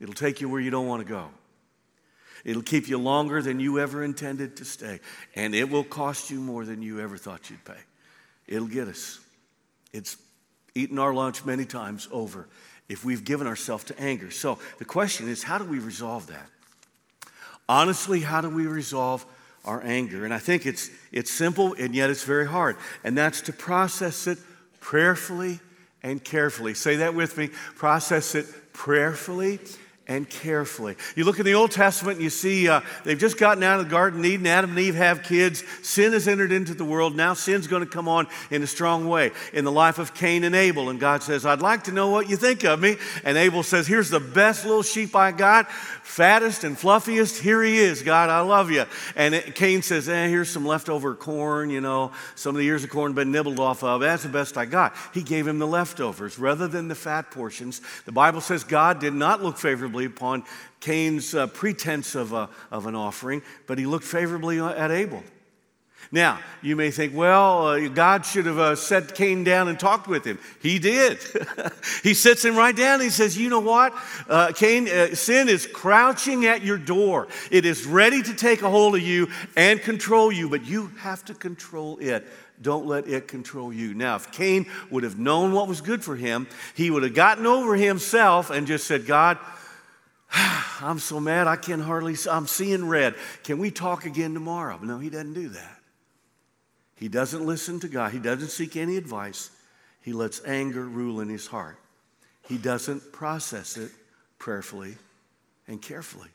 It'll 0.00 0.14
take 0.14 0.40
you 0.40 0.48
where 0.48 0.60
you 0.60 0.70
don't 0.70 0.88
want 0.88 1.06
to 1.06 1.08
go. 1.08 1.30
It'll 2.44 2.62
keep 2.62 2.88
you 2.88 2.98
longer 2.98 3.40
than 3.40 3.60
you 3.60 3.78
ever 3.78 4.02
intended 4.02 4.56
to 4.56 4.64
stay, 4.64 5.00
and 5.34 5.54
it 5.54 5.70
will 5.70 5.84
cost 5.84 6.30
you 6.30 6.40
more 6.40 6.64
than 6.64 6.82
you 6.82 7.00
ever 7.00 7.16
thought 7.16 7.50
you'd 7.50 7.64
pay. 7.64 7.78
It'll 8.46 8.66
get 8.66 8.88
us. 8.88 9.20
It's 9.92 10.16
eaten 10.74 10.98
our 10.98 11.14
lunch 11.14 11.44
many 11.44 11.64
times 11.64 12.08
over 12.10 12.48
if 12.88 13.04
we've 13.04 13.24
given 13.24 13.46
ourselves 13.46 13.84
to 13.84 14.00
anger. 14.00 14.30
So 14.30 14.58
the 14.78 14.84
question 14.84 15.28
is 15.28 15.42
how 15.42 15.58
do 15.58 15.64
we 15.64 15.78
resolve 15.78 16.26
that? 16.28 16.48
Honestly, 17.68 18.20
how 18.20 18.40
do 18.40 18.50
we 18.50 18.66
resolve 18.66 19.24
our 19.64 19.82
anger? 19.82 20.24
And 20.24 20.34
I 20.34 20.38
think 20.38 20.66
it's, 20.66 20.90
it's 21.12 21.30
simple 21.30 21.74
and 21.78 21.94
yet 21.94 22.10
it's 22.10 22.24
very 22.24 22.46
hard, 22.46 22.76
and 23.04 23.16
that's 23.16 23.40
to 23.42 23.52
process 23.52 24.26
it 24.26 24.38
prayerfully 24.80 25.60
and 26.02 26.22
carefully. 26.22 26.74
Say 26.74 26.96
that 26.96 27.14
with 27.14 27.38
me 27.38 27.48
process 27.76 28.34
it 28.34 28.46
prayerfully 28.72 29.60
and 30.08 30.28
carefully. 30.28 30.96
You 31.14 31.24
look 31.24 31.38
in 31.38 31.46
the 31.46 31.54
Old 31.54 31.70
Testament 31.70 32.16
and 32.16 32.24
you 32.24 32.30
see 32.30 32.68
uh, 32.68 32.80
they've 33.04 33.18
just 33.18 33.38
gotten 33.38 33.62
out 33.62 33.78
of 33.78 33.86
the 33.86 33.90
Garden 33.90 34.20
of 34.20 34.26
Eden. 34.26 34.46
Adam 34.46 34.70
and 34.70 34.78
Eve 34.78 34.96
have 34.96 35.22
kids. 35.22 35.62
Sin 35.82 36.12
has 36.12 36.26
entered 36.26 36.50
into 36.50 36.74
the 36.74 36.84
world. 36.84 37.14
Now 37.14 37.34
sin's 37.34 37.68
going 37.68 37.84
to 37.84 37.88
come 37.88 38.08
on 38.08 38.26
in 38.50 38.62
a 38.64 38.66
strong 38.66 39.08
way 39.08 39.30
in 39.52 39.64
the 39.64 39.70
life 39.70 39.98
of 39.98 40.12
Cain 40.12 40.42
and 40.42 40.56
Abel. 40.56 40.90
And 40.90 40.98
God 40.98 41.22
says, 41.22 41.46
I'd 41.46 41.62
like 41.62 41.84
to 41.84 41.92
know 41.92 42.10
what 42.10 42.28
you 42.28 42.36
think 42.36 42.64
of 42.64 42.80
me. 42.80 42.96
And 43.22 43.38
Abel 43.38 43.62
says, 43.62 43.86
Here's 43.86 44.10
the 44.10 44.20
best 44.20 44.64
little 44.64 44.82
sheep 44.82 45.14
I 45.14 45.30
got, 45.30 45.70
fattest 45.70 46.64
and 46.64 46.76
fluffiest. 46.76 47.40
Here 47.40 47.62
he 47.62 47.78
is, 47.78 48.02
God, 48.02 48.28
I 48.28 48.40
love 48.40 48.72
you. 48.72 48.84
And 49.14 49.36
it, 49.36 49.54
Cain 49.54 49.82
says, 49.82 50.08
eh, 50.08 50.26
Here's 50.26 50.50
some 50.50 50.66
leftover 50.66 51.14
corn, 51.14 51.70
you 51.70 51.80
know, 51.80 52.10
some 52.34 52.56
of 52.56 52.60
the 52.60 52.66
ears 52.66 52.82
of 52.82 52.90
corn 52.90 53.12
been 53.12 53.30
nibbled 53.30 53.60
off 53.60 53.84
of. 53.84 54.00
That's 54.00 54.24
the 54.24 54.28
best 54.28 54.56
I 54.58 54.64
got. 54.64 54.94
He 55.14 55.22
gave 55.22 55.46
him 55.46 55.60
the 55.60 55.66
leftovers 55.66 56.40
rather 56.40 56.66
than 56.66 56.88
the 56.88 56.94
fat 56.96 57.30
portions. 57.30 57.80
The 58.04 58.12
Bible 58.12 58.40
says 58.40 58.64
God 58.64 58.98
did 58.98 59.14
not 59.14 59.42
look 59.42 59.58
favorably 59.58 59.91
favorably 59.92 60.06
upon 60.06 60.42
Cain's 60.80 61.34
uh, 61.34 61.46
pretense 61.48 62.14
of, 62.14 62.32
a, 62.32 62.48
of 62.70 62.86
an 62.86 62.94
offering, 62.94 63.42
but 63.66 63.78
he 63.78 63.84
looked 63.84 64.06
favorably 64.06 64.58
at 64.58 64.90
Abel. 64.90 65.22
Now, 66.10 66.40
you 66.62 66.76
may 66.76 66.90
think, 66.90 67.14
well, 67.14 67.66
uh, 67.68 67.88
God 67.88 68.24
should 68.24 68.46
have 68.46 68.58
uh, 68.58 68.74
set 68.74 69.14
Cain 69.14 69.44
down 69.44 69.68
and 69.68 69.78
talked 69.78 70.08
with 70.08 70.24
him. 70.24 70.38
He 70.60 70.78
did. 70.78 71.18
he 72.02 72.12
sits 72.14 72.44
him 72.44 72.56
right 72.56 72.74
down. 72.74 73.00
he 73.00 73.08
says, 73.08 73.36
You 73.36 73.48
know 73.48 73.60
what? 73.60 73.94
Uh, 74.28 74.52
Cain, 74.54 74.88
uh, 74.88 75.14
sin 75.14 75.48
is 75.48 75.66
crouching 75.66 76.44
at 76.44 76.62
your 76.62 76.76
door. 76.76 77.28
It 77.50 77.64
is 77.64 77.86
ready 77.86 78.22
to 78.22 78.34
take 78.34 78.62
a 78.62 78.68
hold 78.68 78.96
of 78.96 79.02
you 79.02 79.28
and 79.56 79.80
control 79.80 80.32
you, 80.32 80.50
but 80.50 80.66
you 80.66 80.88
have 80.98 81.24
to 81.26 81.34
control 81.34 81.98
it. 81.98 82.26
Don't 82.62 82.86
let 82.86 83.08
it 83.08 83.26
control 83.26 83.72
you. 83.72 83.92
Now, 83.92 84.16
if 84.16 84.30
Cain 84.30 84.66
would 84.90 85.02
have 85.02 85.18
known 85.18 85.52
what 85.52 85.66
was 85.66 85.80
good 85.80 86.04
for 86.04 86.14
him, 86.14 86.46
he 86.74 86.90
would 86.90 87.02
have 87.02 87.14
gotten 87.14 87.44
over 87.44 87.74
himself 87.74 88.50
and 88.50 88.66
just 88.66 88.86
said, 88.86 89.04
God, 89.04 89.38
I'm 90.80 90.98
so 90.98 91.20
mad 91.20 91.46
I 91.46 91.56
can 91.56 91.80
hardly, 91.80 92.16
I'm 92.30 92.46
seeing 92.46 92.88
red. 92.88 93.14
Can 93.44 93.58
we 93.58 93.70
talk 93.70 94.06
again 94.06 94.34
tomorrow? 94.34 94.78
No, 94.82 94.98
he 94.98 95.10
doesn't 95.10 95.34
do 95.34 95.48
that. 95.50 95.78
He 96.96 97.08
doesn't 97.08 97.44
listen 97.44 97.80
to 97.80 97.88
God, 97.88 98.12
he 98.12 98.18
doesn't 98.18 98.48
seek 98.48 98.76
any 98.76 98.96
advice. 98.96 99.50
He 100.02 100.12
lets 100.12 100.44
anger 100.44 100.84
rule 100.84 101.20
in 101.20 101.28
his 101.28 101.46
heart. 101.46 101.78
He 102.48 102.58
doesn't 102.58 103.12
process 103.12 103.76
it 103.76 103.90
prayerfully 104.38 104.96
and 105.68 105.80
carefully. 105.80 106.28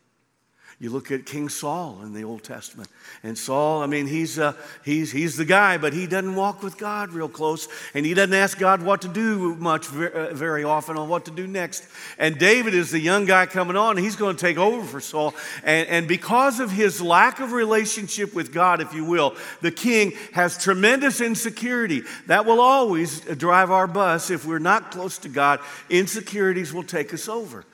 You 0.79 0.91
look 0.91 1.11
at 1.11 1.25
King 1.25 1.49
Saul 1.49 2.01
in 2.03 2.13
the 2.13 2.23
Old 2.23 2.43
Testament. 2.43 2.87
And 3.23 3.35
Saul, 3.35 3.81
I 3.81 3.87
mean, 3.87 4.05
he's, 4.05 4.37
uh, 4.37 4.53
he's, 4.85 5.11
he's 5.11 5.35
the 5.35 5.43
guy, 5.43 5.79
but 5.79 5.91
he 5.91 6.05
doesn't 6.05 6.35
walk 6.35 6.61
with 6.61 6.77
God 6.77 7.13
real 7.13 7.27
close. 7.27 7.67
And 7.95 8.05
he 8.05 8.13
doesn't 8.13 8.35
ask 8.35 8.59
God 8.59 8.83
what 8.83 9.01
to 9.01 9.07
do 9.07 9.55
much, 9.55 9.91
uh, 9.91 10.35
very 10.35 10.63
often, 10.63 10.95
on 10.95 11.09
what 11.09 11.25
to 11.25 11.31
do 11.31 11.47
next. 11.47 11.87
And 12.19 12.37
David 12.37 12.75
is 12.75 12.91
the 12.91 12.99
young 12.99 13.25
guy 13.25 13.47
coming 13.47 13.75
on. 13.75 13.97
He's 13.97 14.15
going 14.15 14.35
to 14.35 14.39
take 14.39 14.59
over 14.59 14.85
for 14.85 15.01
Saul. 15.01 15.33
And, 15.63 15.89
and 15.89 16.07
because 16.07 16.59
of 16.59 16.69
his 16.69 17.01
lack 17.01 17.39
of 17.39 17.53
relationship 17.53 18.35
with 18.35 18.53
God, 18.53 18.79
if 18.79 18.93
you 18.93 19.03
will, 19.03 19.35
the 19.61 19.71
king 19.71 20.13
has 20.33 20.63
tremendous 20.63 21.21
insecurity. 21.21 22.03
That 22.27 22.45
will 22.45 22.61
always 22.61 23.21
drive 23.21 23.71
our 23.71 23.87
bus. 23.87 24.29
If 24.29 24.45
we're 24.45 24.59
not 24.59 24.91
close 24.91 25.17
to 25.19 25.29
God, 25.29 25.59
insecurities 25.89 26.71
will 26.71 26.83
take 26.83 27.15
us 27.15 27.27
over. 27.27 27.65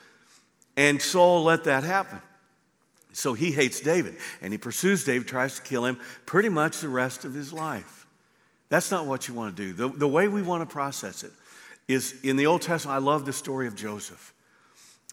And 0.77 1.01
Saul 1.01 1.43
let 1.43 1.65
that 1.65 1.83
happen. 1.83 2.22
So 3.13 3.34
he 3.34 3.51
hates 3.51 3.79
David 3.79 4.17
and 4.41 4.51
he 4.51 4.58
pursues 4.58 5.03
David, 5.03 5.27
tries 5.27 5.55
to 5.55 5.62
kill 5.62 5.86
him 5.86 6.00
pretty 6.25 6.50
much 6.50 6.79
the 6.79 6.89
rest 6.89 7.25
of 7.25 7.34
his 7.34 7.53
life. 7.53 8.08
That's 8.70 8.91
not 8.91 9.05
what 9.05 9.27
you 9.27 9.34
want 9.34 9.55
to 9.55 9.63
do. 9.63 9.74
The, 9.74 9.88
the 9.98 10.08
way 10.08 10.27
we 10.27 10.41
want 10.41 10.67
to 10.67 10.72
process 10.72 11.24
it 11.24 11.32
is 11.88 12.20
in 12.24 12.38
the 12.38 12.48
Old 12.48 12.62
Testament, 12.62 12.96
I 12.96 13.00
love 13.00 13.25
the 13.25 13.34
story 13.34 13.67
of 13.67 13.75
Joseph. 13.75 14.34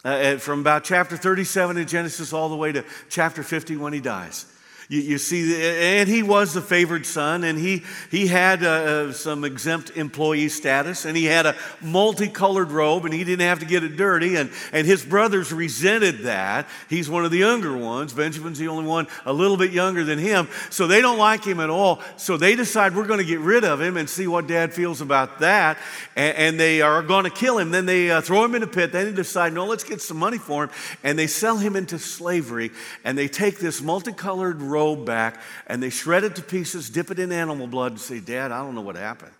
Uh, 0.03 0.37
from 0.37 0.61
about 0.61 0.83
chapter 0.83 1.15
37 1.15 1.77
in 1.77 1.87
Genesis 1.87 2.33
all 2.33 2.49
the 2.49 2.55
way 2.55 2.71
to 2.71 2.83
chapter 3.09 3.43
50 3.43 3.77
when 3.77 3.93
he 3.93 3.99
dies. 3.99 4.50
You, 4.91 4.99
you 4.99 5.17
see, 5.19 5.55
and 5.99 6.09
he 6.09 6.21
was 6.21 6.53
the 6.53 6.61
favored 6.61 7.05
son, 7.05 7.45
and 7.45 7.57
he, 7.57 7.83
he 8.11 8.27
had 8.27 8.61
uh, 8.61 8.67
uh, 8.67 9.11
some 9.13 9.45
exempt 9.45 9.91
employee 9.95 10.49
status, 10.49 11.05
and 11.05 11.15
he 11.15 11.23
had 11.23 11.45
a 11.45 11.55
multicolored 11.79 12.71
robe, 12.71 13.05
and 13.05 13.13
he 13.13 13.23
didn't 13.23 13.47
have 13.47 13.59
to 13.59 13.65
get 13.65 13.85
it 13.85 13.95
dirty. 13.95 14.35
And, 14.35 14.51
and 14.73 14.85
his 14.85 15.05
brothers 15.05 15.53
resented 15.53 16.23
that. 16.23 16.67
He's 16.89 17.09
one 17.09 17.23
of 17.23 17.31
the 17.31 17.37
younger 17.37 17.77
ones. 17.77 18.11
Benjamin's 18.11 18.59
the 18.59 18.67
only 18.67 18.85
one 18.85 19.07
a 19.23 19.31
little 19.31 19.55
bit 19.55 19.71
younger 19.71 20.03
than 20.03 20.19
him. 20.19 20.49
So 20.69 20.87
they 20.87 21.01
don't 21.01 21.17
like 21.17 21.45
him 21.45 21.61
at 21.61 21.69
all. 21.69 22.01
So 22.17 22.35
they 22.35 22.57
decide 22.57 22.93
we're 22.93 23.07
going 23.07 23.19
to 23.19 23.25
get 23.25 23.39
rid 23.39 23.63
of 23.63 23.79
him 23.79 23.95
and 23.95 24.09
see 24.09 24.27
what 24.27 24.45
dad 24.45 24.73
feels 24.73 24.99
about 24.99 25.39
that. 25.39 25.77
And, 26.17 26.35
and 26.35 26.59
they 26.59 26.81
are 26.81 27.01
going 27.01 27.23
to 27.23 27.29
kill 27.29 27.57
him. 27.59 27.71
Then 27.71 27.85
they 27.85 28.11
uh, 28.11 28.19
throw 28.19 28.43
him 28.43 28.55
in 28.55 28.63
a 28.63 28.67
pit. 28.67 28.91
Then 28.91 29.05
they 29.05 29.13
decide, 29.13 29.53
no, 29.53 29.65
let's 29.65 29.85
get 29.85 30.01
some 30.01 30.17
money 30.17 30.37
for 30.37 30.65
him. 30.65 30.69
And 31.01 31.17
they 31.17 31.27
sell 31.27 31.55
him 31.55 31.77
into 31.77 31.97
slavery. 31.97 32.71
And 33.05 33.17
they 33.17 33.29
take 33.29 33.59
this 33.59 33.81
multicolored 33.81 34.61
robe 34.61 34.80
robe 34.81 35.05
back 35.05 35.39
and 35.67 35.81
they 35.81 35.89
shred 35.89 36.23
it 36.23 36.35
to 36.35 36.41
pieces, 36.41 36.89
dip 36.89 37.11
it 37.11 37.19
in 37.19 37.31
animal 37.31 37.67
blood, 37.67 37.91
and 37.93 38.01
say, 38.01 38.19
Dad, 38.19 38.51
I 38.51 38.59
don't 38.63 38.75
know 38.75 38.81
what 38.81 38.95
happened. 38.95 39.33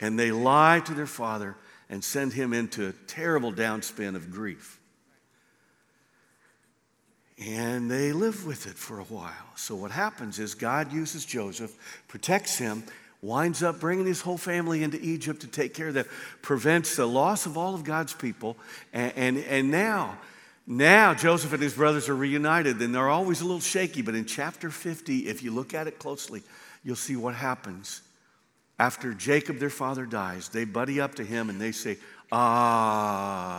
And 0.00 0.18
they 0.18 0.30
lie 0.30 0.80
to 0.80 0.94
their 0.94 1.06
father 1.06 1.56
and 1.88 2.02
send 2.02 2.32
him 2.32 2.52
into 2.52 2.88
a 2.88 2.92
terrible 3.06 3.52
downspin 3.52 4.14
of 4.14 4.30
grief. 4.30 4.80
And 7.38 7.90
they 7.90 8.12
live 8.12 8.46
with 8.46 8.66
it 8.66 8.76
for 8.76 8.98
a 8.98 9.04
while. 9.04 9.50
So, 9.56 9.74
what 9.74 9.90
happens 9.90 10.38
is 10.38 10.54
God 10.54 10.92
uses 10.92 11.26
Joseph, 11.26 12.02
protects 12.08 12.56
him, 12.56 12.82
winds 13.20 13.62
up 13.62 13.78
bringing 13.78 14.06
his 14.06 14.22
whole 14.22 14.38
family 14.38 14.82
into 14.82 14.98
Egypt 15.02 15.40
to 15.42 15.46
take 15.46 15.74
care 15.74 15.88
of 15.88 15.94
them, 15.94 16.06
prevents 16.40 16.96
the 16.96 17.06
loss 17.06 17.44
of 17.44 17.58
all 17.58 17.74
of 17.74 17.84
God's 17.84 18.14
people. 18.14 18.56
And, 18.94 19.12
and, 19.16 19.38
and 19.38 19.70
now, 19.70 20.16
now, 20.66 21.14
Joseph 21.14 21.52
and 21.52 21.62
his 21.62 21.74
brothers 21.74 22.08
are 22.08 22.16
reunited, 22.16 22.80
and 22.82 22.92
they're 22.92 23.08
always 23.08 23.40
a 23.40 23.44
little 23.44 23.60
shaky. 23.60 24.02
But 24.02 24.16
in 24.16 24.24
chapter 24.24 24.68
50, 24.70 25.28
if 25.28 25.44
you 25.44 25.52
look 25.52 25.74
at 25.74 25.86
it 25.86 26.00
closely, 26.00 26.42
you'll 26.82 26.96
see 26.96 27.14
what 27.14 27.36
happens. 27.36 28.02
After 28.78 29.14
Jacob, 29.14 29.58
their 29.58 29.70
father, 29.70 30.06
dies, 30.06 30.48
they 30.48 30.64
buddy 30.64 31.00
up 31.00 31.14
to 31.14 31.24
him 31.24 31.50
and 31.50 31.60
they 31.60 31.70
say, 31.72 31.98
Ah, 32.32 33.58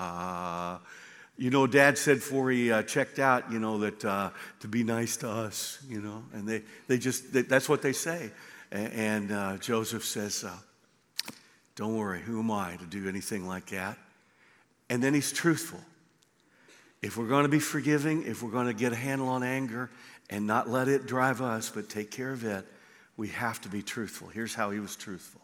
you 1.37 1.49
know, 1.49 1.65
dad 1.65 1.97
said 1.97 2.17
before 2.17 2.51
he 2.51 2.71
uh, 2.71 2.83
checked 2.83 3.19
out, 3.19 3.49
you 3.51 3.59
know, 3.59 3.77
that 3.79 4.03
uh, 4.03 4.31
to 4.59 4.67
be 4.67 4.83
nice 4.83 5.15
to 5.17 5.29
us, 5.29 5.79
you 5.87 6.01
know, 6.01 6.23
and 6.33 6.45
they, 6.47 6.63
they 6.87 6.97
just, 6.97 7.31
they, 7.31 7.43
that's 7.43 7.69
what 7.69 7.81
they 7.81 7.93
say. 7.93 8.31
And, 8.71 8.93
and 8.93 9.31
uh, 9.31 9.57
Joseph 9.57 10.03
says, 10.03 10.43
uh, 10.43 10.51
Don't 11.75 11.95
worry, 11.95 12.19
who 12.19 12.39
am 12.39 12.51
I 12.51 12.75
to 12.75 12.85
do 12.85 13.07
anything 13.07 13.47
like 13.47 13.67
that? 13.67 13.97
And 14.89 15.01
then 15.01 15.13
he's 15.13 15.31
truthful. 15.31 15.79
If 17.01 17.17
we're 17.17 17.27
going 17.27 17.43
to 17.43 17.49
be 17.49 17.59
forgiving, 17.59 18.25
if 18.25 18.41
we're 18.41 18.51
going 18.51 18.67
to 18.67 18.73
get 18.73 18.91
a 18.91 18.95
handle 18.95 19.29
on 19.29 19.43
anger 19.43 19.89
and 20.29 20.47
not 20.47 20.69
let 20.69 20.87
it 20.87 21.05
drive 21.05 21.41
us, 21.41 21.69
but 21.69 21.89
take 21.89 22.11
care 22.11 22.31
of 22.31 22.43
it, 22.43 22.65
we 23.15 23.29
have 23.29 23.61
to 23.61 23.69
be 23.69 23.81
truthful. 23.81 24.27
Here's 24.27 24.53
how 24.53 24.71
he 24.71 24.79
was 24.79 24.95
truthful 24.95 25.41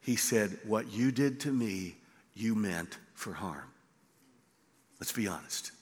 He 0.00 0.16
said, 0.16 0.58
What 0.64 0.92
you 0.92 1.10
did 1.10 1.40
to 1.40 1.52
me, 1.52 1.96
you 2.34 2.54
meant 2.54 2.98
for 3.14 3.32
harm. 3.32 3.70
Let's 5.00 5.12
be 5.12 5.28
honest. 5.28 5.72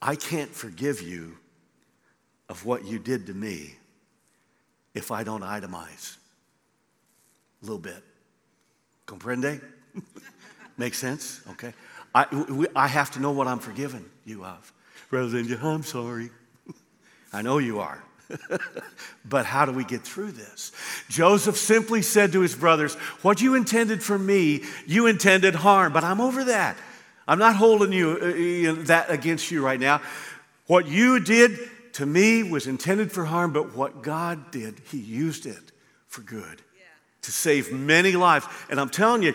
I 0.00 0.14
can't 0.16 0.50
forgive 0.50 1.00
you 1.00 1.38
of 2.48 2.64
what 2.64 2.84
you 2.84 2.98
did 2.98 3.26
to 3.26 3.34
me 3.34 3.74
if 4.94 5.10
I 5.10 5.24
don't 5.24 5.42
itemize 5.42 6.16
a 7.62 7.64
little 7.64 7.78
bit. 7.78 8.02
Comprende? 9.06 9.60
Make 10.78 10.94
sense? 10.94 11.40
Okay. 11.50 11.72
I, 12.16 12.34
we, 12.48 12.66
I 12.74 12.86
have 12.86 13.10
to 13.10 13.20
know 13.20 13.32
what 13.32 13.46
I'm 13.46 13.58
forgiven 13.58 14.08
you 14.24 14.42
of 14.42 14.72
rather 15.10 15.28
than, 15.28 15.52
I'm 15.60 15.82
sorry. 15.82 16.30
I 17.30 17.42
know 17.42 17.58
you 17.58 17.80
are. 17.80 18.02
but 19.26 19.44
how 19.44 19.66
do 19.66 19.72
we 19.72 19.84
get 19.84 20.00
through 20.00 20.32
this? 20.32 20.72
Joseph 21.10 21.58
simply 21.58 22.00
said 22.00 22.32
to 22.32 22.40
his 22.40 22.54
brothers, 22.54 22.94
What 23.20 23.42
you 23.42 23.54
intended 23.54 24.02
for 24.02 24.18
me, 24.18 24.62
you 24.86 25.06
intended 25.06 25.54
harm, 25.56 25.92
but 25.92 26.04
I'm 26.04 26.22
over 26.22 26.44
that. 26.44 26.78
I'm 27.28 27.38
not 27.38 27.54
holding 27.54 27.92
you 27.92 28.12
uh, 28.12 28.84
that 28.86 29.10
against 29.10 29.50
you 29.50 29.62
right 29.62 29.78
now. 29.78 30.00
What 30.68 30.88
you 30.88 31.20
did 31.20 31.58
to 31.94 32.06
me 32.06 32.42
was 32.42 32.66
intended 32.66 33.12
for 33.12 33.26
harm, 33.26 33.52
but 33.52 33.76
what 33.76 34.02
God 34.02 34.50
did, 34.50 34.80
He 34.90 34.98
used 34.98 35.44
it 35.44 35.72
for 36.08 36.22
good 36.22 36.62
yeah. 36.78 36.84
to 37.22 37.30
save 37.30 37.72
many 37.72 38.12
lives. 38.12 38.46
And 38.70 38.80
I'm 38.80 38.90
telling 38.90 39.22
you, 39.22 39.34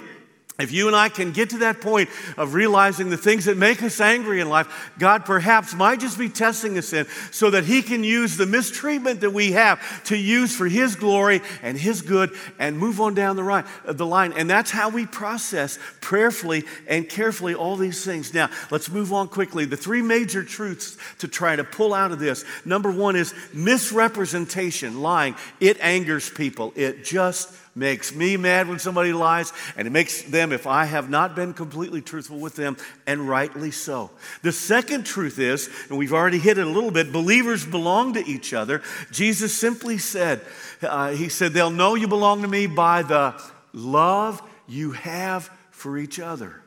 if 0.60 0.72
you 0.72 0.88
and 0.88 0.96
I 0.96 1.10
can 1.10 1.32
get 1.32 1.52
to 1.52 1.60
that 1.60 1.82
point 1.82 2.10
of 2.38 2.54
realizing 2.54 3.10
the 3.10 3.18
things 3.18 3.46
that 3.46 3.58
make 3.58 3.82
us 3.82 4.00
angry 4.00 4.42
in 4.42 4.50
life, 4.50 4.92
God 5.00 5.26
perhaps 5.26 5.74
might 5.74 6.00
just 6.00 6.20
be 6.20 6.30
testing 6.30 6.78
us 6.78 6.94
in 6.94 7.08
so 7.32 7.50
that 7.52 7.64
He 7.64 7.82
can 7.82 8.04
use 8.04 8.38
the 8.38 8.46
mistreatment 8.46 9.22
that 9.22 9.32
we 9.32 9.54
have 9.54 10.04
to 10.06 10.18
use 10.18 10.56
for 10.56 10.68
His 10.68 10.96
glory 10.96 11.42
and 11.64 11.78
His 11.78 12.02
good 12.02 12.32
and 12.60 12.78
move 12.78 13.00
on 13.00 13.14
down 13.14 13.38
the, 13.38 13.44
uh, 13.44 13.94
the 13.94 14.06
line. 14.06 14.34
And 14.34 14.50
that's 14.50 14.72
how 14.72 14.90
we 14.90 15.06
process 15.06 15.80
prayerfully 16.02 16.64
and 16.88 17.08
carefully 17.08 17.56
all 17.56 17.78
these 17.78 18.04
things. 18.04 18.34
Now, 18.34 18.50
let's 18.70 18.90
move 18.90 19.14
on 19.14 19.30
quickly. 19.30 19.66
The 19.66 19.78
three 19.78 20.02
major 20.02 20.44
truths 20.44 20.98
to 21.20 21.28
try 21.28 21.56
to 21.56 21.64
pull 21.64 21.94
out 21.94 22.12
of 22.12 22.20
this 22.20 22.44
number 22.66 22.92
one 22.92 23.16
is 23.16 23.34
misrepresentation, 23.54 25.02
lying. 25.02 25.36
It 25.60 25.78
angers 25.80 26.30
people, 26.30 26.74
it 26.76 27.06
just 27.06 27.52
makes 27.76 28.14
me 28.14 28.38
mad 28.38 28.68
when 28.68 28.80
somebody 28.80 29.14
lies, 29.14 29.54
and 29.78 29.88
it 29.88 29.92
makes 29.92 30.24
them 30.24 30.52
if 30.52 30.68
I 30.68 30.86
have 30.86 31.10
not 31.10 31.36
been 31.36 31.54
completely 31.54 32.02
truthful 32.02 32.40
with 32.40 32.56
them, 32.56 32.78
and 33.08 33.28
rightly 33.28 33.72
so. 33.72 34.12
The 34.42 34.52
second 34.52 35.06
truth 35.06 35.40
is, 35.40 35.70
and 35.90 35.98
we've 35.98 36.14
already 36.14 36.40
hit 36.40 36.58
it 36.58 36.68
a 36.68 36.70
little 36.70 36.92
bit, 36.92 37.12
believers 37.12 37.66
belong 37.66 38.14
to 38.14 38.26
each 38.26 38.54
other. 38.54 38.82
Jesus 39.12 39.56
simply 39.56 39.98
said, 39.98 40.42
uh, 40.82 41.12
He 41.12 41.30
said, 41.30 41.54
They'll 41.54 41.70
know 41.70 41.96
you 41.96 42.08
belong 42.08 42.42
to 42.42 42.48
me 42.48 42.68
by 42.68 43.04
the 43.04 43.42
love 43.74 44.42
you 44.68 44.92
have 44.92 45.50
for 45.72 45.98
each 45.98 46.20
other. 46.20 46.62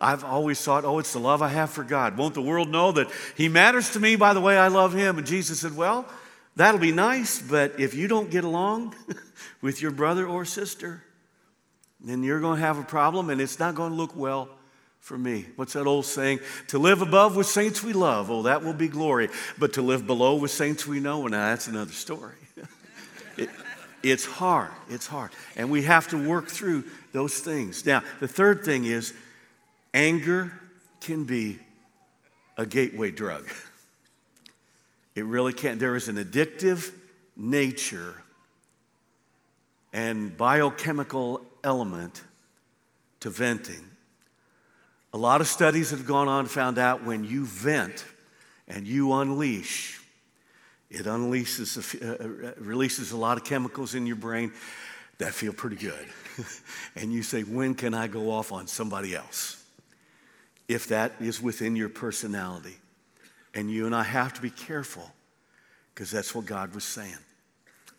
I've 0.00 0.24
always 0.24 0.60
thought, 0.60 0.84
oh, 0.84 0.98
it's 0.98 1.12
the 1.12 1.18
love 1.18 1.40
I 1.40 1.48
have 1.48 1.70
for 1.70 1.82
God. 1.82 2.18
Won't 2.18 2.34
the 2.34 2.42
world 2.42 2.68
know 2.68 2.92
that 2.92 3.08
He 3.34 3.48
matters 3.48 3.90
to 3.92 4.00
me 4.00 4.16
by 4.16 4.34
the 4.34 4.40
way 4.40 4.58
I 4.58 4.68
love 4.68 4.92
Him? 4.92 5.18
And 5.18 5.26
Jesus 5.26 5.60
said, 5.60 5.76
well, 5.76 6.06
that'll 6.56 6.80
be 6.80 6.92
nice, 6.92 7.40
but 7.40 7.78
if 7.78 7.94
you 7.94 8.08
don't 8.08 8.30
get 8.30 8.44
along, 8.44 8.94
with 9.60 9.82
your 9.82 9.90
brother 9.90 10.26
or 10.26 10.44
sister, 10.44 11.02
then 12.00 12.22
you're 12.22 12.40
going 12.40 12.56
to 12.56 12.62
have 12.64 12.78
a 12.78 12.84
problem 12.84 13.30
and 13.30 13.40
it's 13.40 13.58
not 13.58 13.74
going 13.74 13.90
to 13.90 13.96
look 13.96 14.14
well 14.16 14.48
for 15.00 15.16
me. 15.16 15.46
What's 15.56 15.74
that 15.74 15.86
old 15.86 16.04
saying? 16.04 16.40
To 16.68 16.78
live 16.78 17.02
above 17.02 17.36
with 17.36 17.46
saints 17.46 17.82
we 17.82 17.92
love, 17.92 18.30
oh, 18.30 18.42
that 18.42 18.62
will 18.62 18.72
be 18.72 18.88
glory. 18.88 19.28
But 19.58 19.74
to 19.74 19.82
live 19.82 20.06
below 20.06 20.36
with 20.36 20.50
saints 20.50 20.86
we 20.86 21.00
know, 21.00 21.26
now 21.26 21.48
that's 21.48 21.68
another 21.68 21.92
story. 21.92 22.34
it, 23.36 23.50
it's 24.02 24.24
hard. 24.24 24.70
It's 24.88 25.06
hard. 25.06 25.30
And 25.56 25.70
we 25.70 25.82
have 25.82 26.08
to 26.08 26.28
work 26.28 26.48
through 26.48 26.84
those 27.12 27.38
things. 27.38 27.86
Now, 27.86 28.02
the 28.20 28.28
third 28.28 28.64
thing 28.64 28.84
is 28.84 29.14
anger 29.94 30.52
can 31.00 31.24
be 31.24 31.58
a 32.56 32.66
gateway 32.66 33.10
drug. 33.10 33.48
It 35.16 35.24
really 35.24 35.54
can't. 35.54 35.80
There 35.80 35.96
is 35.96 36.08
an 36.08 36.16
addictive 36.16 36.92
nature 37.36 38.14
and 39.92 40.36
biochemical 40.36 41.40
element 41.64 42.22
to 43.20 43.30
venting. 43.30 43.82
A 45.14 45.18
lot 45.18 45.40
of 45.40 45.46
studies 45.46 45.90
have 45.90 46.06
gone 46.06 46.28
on 46.28 46.44
found 46.46 46.78
out 46.78 47.02
when 47.02 47.24
you 47.24 47.46
vent 47.46 48.04
and 48.68 48.86
you 48.86 49.14
unleash, 49.14 50.00
it 50.90 51.06
unleashes, 51.06 51.78
uh, 52.02 52.48
uh, 52.48 52.52
releases 52.58 53.12
a 53.12 53.16
lot 53.16 53.38
of 53.38 53.44
chemicals 53.44 53.94
in 53.94 54.06
your 54.06 54.16
brain 54.16 54.52
that 55.16 55.32
feel 55.32 55.54
pretty 55.54 55.76
good. 55.76 56.06
and 56.96 57.10
you 57.10 57.22
say, 57.22 57.42
when 57.42 57.74
can 57.74 57.94
I 57.94 58.06
go 58.06 58.30
off 58.30 58.52
on 58.52 58.66
somebody 58.66 59.14
else? 59.14 59.64
If 60.68 60.88
that 60.88 61.12
is 61.20 61.40
within 61.40 61.74
your 61.74 61.88
personality. 61.88 62.76
And 63.56 63.70
you 63.70 63.86
and 63.86 63.94
I 63.94 64.02
have 64.04 64.34
to 64.34 64.42
be 64.42 64.50
careful 64.50 65.10
because 65.94 66.10
that's 66.10 66.34
what 66.34 66.44
God 66.44 66.74
was 66.74 66.84
saying. 66.84 67.16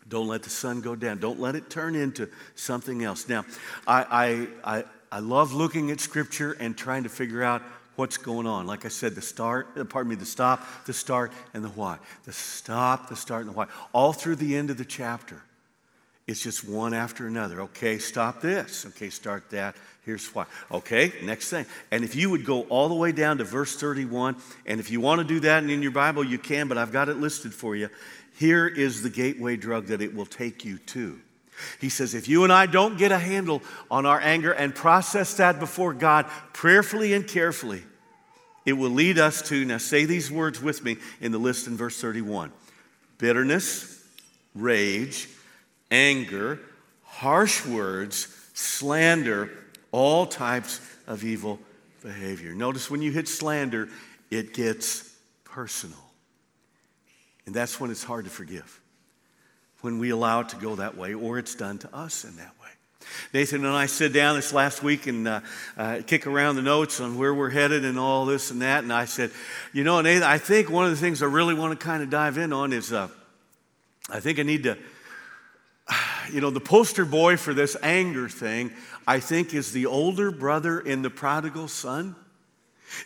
Don't 0.08 0.28
let 0.28 0.44
the 0.44 0.50
sun 0.50 0.80
go 0.80 0.94
down. 0.94 1.18
Don't 1.18 1.40
let 1.40 1.56
it 1.56 1.68
turn 1.68 1.96
into 1.96 2.30
something 2.54 3.02
else. 3.02 3.28
Now, 3.28 3.44
I, 3.86 4.46
I, 4.64 4.78
I, 4.78 4.84
I 5.10 5.18
love 5.18 5.52
looking 5.52 5.90
at 5.90 6.00
scripture 6.00 6.52
and 6.60 6.78
trying 6.78 7.02
to 7.02 7.08
figure 7.08 7.42
out 7.42 7.62
what's 7.96 8.16
going 8.16 8.46
on. 8.46 8.68
Like 8.68 8.84
I 8.84 8.88
said, 8.88 9.16
the 9.16 9.20
start, 9.20 9.66
uh, 9.76 9.82
pardon 9.82 10.10
me, 10.10 10.16
the 10.16 10.24
stop, 10.24 10.64
the 10.86 10.92
start, 10.92 11.32
and 11.52 11.64
the 11.64 11.70
why. 11.70 11.98
The 12.24 12.32
stop, 12.32 13.08
the 13.08 13.16
start, 13.16 13.40
and 13.44 13.50
the 13.50 13.56
why. 13.56 13.66
All 13.92 14.12
through 14.12 14.36
the 14.36 14.56
end 14.56 14.70
of 14.70 14.78
the 14.78 14.84
chapter. 14.84 15.42
It's 16.28 16.42
just 16.42 16.68
one 16.68 16.92
after 16.92 17.26
another. 17.26 17.62
Okay, 17.62 17.96
stop 17.96 18.42
this. 18.42 18.84
Okay, 18.84 19.08
start 19.08 19.48
that. 19.48 19.74
Here's 20.04 20.26
why. 20.34 20.44
Okay, 20.70 21.10
next 21.22 21.48
thing. 21.48 21.64
And 21.90 22.04
if 22.04 22.14
you 22.14 22.28
would 22.28 22.44
go 22.44 22.64
all 22.64 22.90
the 22.90 22.94
way 22.94 23.12
down 23.12 23.38
to 23.38 23.44
verse 23.44 23.74
31, 23.76 24.36
and 24.66 24.78
if 24.78 24.90
you 24.90 25.00
want 25.00 25.20
to 25.20 25.24
do 25.24 25.40
that 25.40 25.62
and 25.62 25.72
in 25.72 25.80
your 25.80 25.90
Bible, 25.90 26.22
you 26.22 26.38
can, 26.38 26.68
but 26.68 26.76
I've 26.76 26.92
got 26.92 27.08
it 27.08 27.16
listed 27.16 27.54
for 27.54 27.74
you. 27.74 27.88
Here 28.38 28.66
is 28.66 29.02
the 29.02 29.08
gateway 29.08 29.56
drug 29.56 29.86
that 29.86 30.02
it 30.02 30.14
will 30.14 30.26
take 30.26 30.66
you 30.66 30.76
to. 30.78 31.18
He 31.80 31.88
says, 31.88 32.14
if 32.14 32.28
you 32.28 32.44
and 32.44 32.52
I 32.52 32.66
don't 32.66 32.98
get 32.98 33.10
a 33.10 33.18
handle 33.18 33.62
on 33.90 34.04
our 34.04 34.20
anger 34.20 34.52
and 34.52 34.74
process 34.74 35.32
that 35.38 35.58
before 35.58 35.94
God 35.94 36.26
prayerfully 36.52 37.14
and 37.14 37.26
carefully, 37.26 37.82
it 38.66 38.74
will 38.74 38.90
lead 38.90 39.18
us 39.18 39.40
to, 39.48 39.64
now 39.64 39.78
say 39.78 40.04
these 40.04 40.30
words 40.30 40.60
with 40.60 40.84
me 40.84 40.98
in 41.22 41.32
the 41.32 41.38
list 41.38 41.66
in 41.66 41.78
verse 41.78 41.98
31 41.98 42.52
bitterness, 43.16 44.04
rage, 44.54 45.26
anger, 45.90 46.60
harsh 47.02 47.64
words, 47.66 48.28
slander, 48.54 49.50
all 49.92 50.26
types 50.26 50.80
of 51.06 51.24
evil 51.24 51.58
behavior. 52.02 52.54
Notice 52.54 52.90
when 52.90 53.02
you 53.02 53.10
hit 53.10 53.28
slander, 53.28 53.88
it 54.30 54.54
gets 54.54 55.14
personal. 55.44 55.98
And 57.46 57.54
that's 57.54 57.80
when 57.80 57.90
it's 57.90 58.04
hard 58.04 58.26
to 58.26 58.30
forgive 58.30 58.80
when 59.80 59.98
we 59.98 60.10
allow 60.10 60.40
it 60.40 60.48
to 60.50 60.56
go 60.56 60.74
that 60.76 60.96
way, 60.96 61.14
or 61.14 61.38
it's 61.38 61.54
done 61.54 61.78
to 61.78 61.94
us 61.94 62.24
in 62.24 62.36
that 62.36 62.52
way. 62.60 62.68
Nathan 63.32 63.64
and 63.64 63.74
I 63.74 63.86
sit 63.86 64.12
down 64.12 64.36
this 64.36 64.52
last 64.52 64.82
week 64.82 65.06
and 65.06 65.26
uh, 65.26 65.40
uh, 65.76 66.00
kick 66.06 66.26
around 66.26 66.56
the 66.56 66.62
notes 66.62 67.00
on 67.00 67.16
where 67.16 67.32
we're 67.32 67.50
headed 67.50 67.84
and 67.84 67.98
all 67.98 68.26
this 68.26 68.50
and 68.50 68.60
that. 68.62 68.82
And 68.82 68.92
I 68.92 69.04
said, 69.04 69.30
You 69.72 69.84
know, 69.84 70.00
Nathan, 70.00 70.24
I 70.24 70.38
think 70.38 70.68
one 70.68 70.84
of 70.84 70.90
the 70.90 70.96
things 70.96 71.22
I 71.22 71.26
really 71.26 71.54
want 71.54 71.78
to 71.78 71.84
kind 71.84 72.02
of 72.02 72.10
dive 72.10 72.38
in 72.38 72.52
on 72.52 72.72
is 72.72 72.92
uh, 72.92 73.08
I 74.10 74.20
think 74.20 74.38
I 74.38 74.42
need 74.42 74.64
to, 74.64 74.76
you 76.32 76.40
know, 76.40 76.50
the 76.50 76.60
poster 76.60 77.04
boy 77.04 77.36
for 77.36 77.54
this 77.54 77.76
anger 77.82 78.28
thing, 78.28 78.72
I 79.06 79.20
think, 79.20 79.54
is 79.54 79.72
the 79.72 79.86
older 79.86 80.30
brother 80.30 80.80
in 80.80 81.02
the 81.02 81.10
prodigal 81.10 81.68
son. 81.68 82.14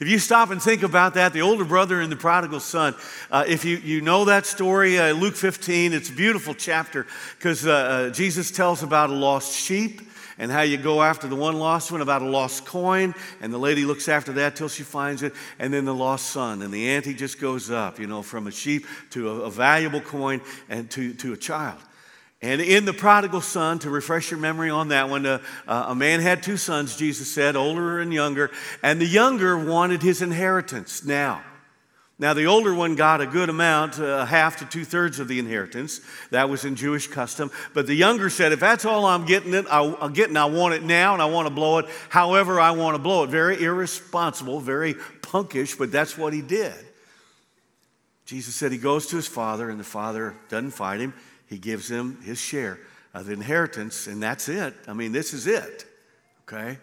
If 0.00 0.08
you 0.08 0.18
stop 0.18 0.50
and 0.50 0.62
think 0.62 0.84
about 0.84 1.14
that, 1.14 1.32
the 1.32 1.42
older 1.42 1.64
brother 1.64 2.00
and 2.00 2.10
the 2.10 2.16
prodigal 2.16 2.60
son, 2.60 2.94
uh, 3.30 3.44
if 3.48 3.64
you, 3.64 3.78
you 3.78 4.00
know 4.00 4.24
that 4.26 4.46
story, 4.46 4.98
uh, 4.98 5.12
Luke 5.12 5.34
15, 5.34 5.92
it's 5.92 6.08
a 6.08 6.12
beautiful 6.12 6.54
chapter 6.54 7.06
because 7.36 7.66
uh, 7.66 7.70
uh, 7.70 8.10
Jesus 8.10 8.52
tells 8.52 8.84
about 8.84 9.10
a 9.10 9.14
lost 9.14 9.52
sheep 9.52 10.00
and 10.38 10.50
how 10.50 10.62
you 10.62 10.76
go 10.76 11.02
after 11.02 11.26
the 11.26 11.36
one 11.36 11.58
lost 11.58 11.92
one, 11.92 12.00
about 12.00 12.22
a 12.22 12.26
lost 12.26 12.64
coin, 12.64 13.14
and 13.40 13.52
the 13.52 13.58
lady 13.58 13.84
looks 13.84 14.08
after 14.08 14.32
that 14.32 14.56
till 14.56 14.68
she 14.68 14.82
finds 14.82 15.22
it, 15.22 15.32
and 15.58 15.74
then 15.74 15.84
the 15.84 15.94
lost 15.94 16.28
son. 16.28 16.62
And 16.62 16.72
the 16.72 16.90
ante 16.90 17.12
just 17.12 17.40
goes 17.40 17.70
up, 17.70 17.98
you 17.98 18.06
know, 18.06 18.22
from 18.22 18.46
a 18.46 18.50
sheep 18.50 18.86
to 19.10 19.30
a, 19.30 19.34
a 19.42 19.50
valuable 19.50 20.00
coin 20.00 20.40
and 20.68 20.90
to, 20.92 21.12
to 21.14 21.32
a 21.32 21.36
child. 21.36 21.78
And 22.42 22.60
in 22.60 22.84
the 22.84 22.92
prodigal 22.92 23.40
son, 23.40 23.78
to 23.80 23.90
refresh 23.90 24.32
your 24.32 24.40
memory 24.40 24.68
on 24.68 24.88
that 24.88 25.08
one, 25.08 25.24
uh, 25.24 25.40
uh, 25.68 25.86
a 25.88 25.94
man 25.94 26.18
had 26.20 26.42
two 26.42 26.56
sons, 26.56 26.96
Jesus 26.96 27.32
said, 27.32 27.54
older 27.54 28.00
and 28.00 28.12
younger, 28.12 28.50
and 28.82 29.00
the 29.00 29.06
younger 29.06 29.56
wanted 29.56 30.02
his 30.02 30.22
inheritance 30.22 31.04
now. 31.04 31.42
Now, 32.18 32.34
the 32.34 32.46
older 32.46 32.74
one 32.74 32.94
got 32.94 33.20
a 33.20 33.26
good 33.26 33.48
amount, 33.48 33.98
uh, 33.98 34.24
half 34.24 34.58
to 34.58 34.64
two 34.64 34.84
thirds 34.84 35.18
of 35.18 35.26
the 35.28 35.38
inheritance. 35.38 36.00
That 36.30 36.48
was 36.48 36.64
in 36.64 36.76
Jewish 36.76 37.08
custom. 37.08 37.50
But 37.74 37.86
the 37.86 37.94
younger 37.94 38.30
said, 38.30 38.52
if 38.52 38.60
that's 38.60 38.84
all 38.84 39.06
I'm 39.06 39.24
getting, 39.24 39.54
it, 39.54 39.66
I, 39.68 39.92
I'm 40.00 40.12
getting, 40.12 40.36
I 40.36 40.44
want 40.44 40.74
it 40.74 40.84
now 40.84 41.14
and 41.14 41.22
I 41.22 41.26
want 41.26 41.48
to 41.48 41.54
blow 41.54 41.78
it 41.78 41.86
however 42.10 42.60
I 42.60 42.72
want 42.72 42.94
to 42.94 43.02
blow 43.02 43.24
it. 43.24 43.30
Very 43.30 43.60
irresponsible, 43.60 44.60
very 44.60 44.94
punkish, 45.20 45.76
but 45.76 45.90
that's 45.90 46.16
what 46.16 46.32
he 46.32 46.42
did. 46.42 46.74
Jesus 48.24 48.54
said 48.54 48.70
he 48.70 48.78
goes 48.78 49.08
to 49.08 49.16
his 49.16 49.26
father, 49.26 49.68
and 49.68 49.80
the 49.80 49.84
father 49.84 50.36
doesn't 50.48 50.70
fight 50.70 51.00
him. 51.00 51.14
He 51.52 51.58
gives 51.58 51.90
him 51.90 52.18
his 52.22 52.40
share 52.40 52.78
of 53.12 53.26
the 53.26 53.34
inheritance, 53.34 54.06
and 54.06 54.22
that's 54.22 54.48
it. 54.48 54.72
I 54.88 54.94
mean, 54.94 55.12
this 55.12 55.34
is 55.34 55.46
it. 55.46 55.84
Okay? 56.48 56.78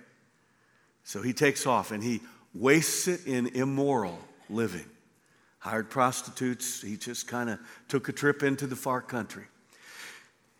So 1.03 1.23
he 1.23 1.33
takes 1.33 1.65
off 1.65 1.89
and 1.91 2.03
he 2.03 2.21
wastes 2.53 3.07
it 3.07 3.25
in 3.25 3.47
immoral 3.47 4.19
living. 4.47 4.85
Hired 5.57 5.89
prostitutes. 5.89 6.83
He 6.83 6.97
just 6.97 7.27
kind 7.27 7.49
of 7.49 7.59
took 7.87 8.09
a 8.09 8.11
trip 8.11 8.43
into 8.43 8.67
the 8.67 8.75
far 8.75 9.01
country. 9.01 9.45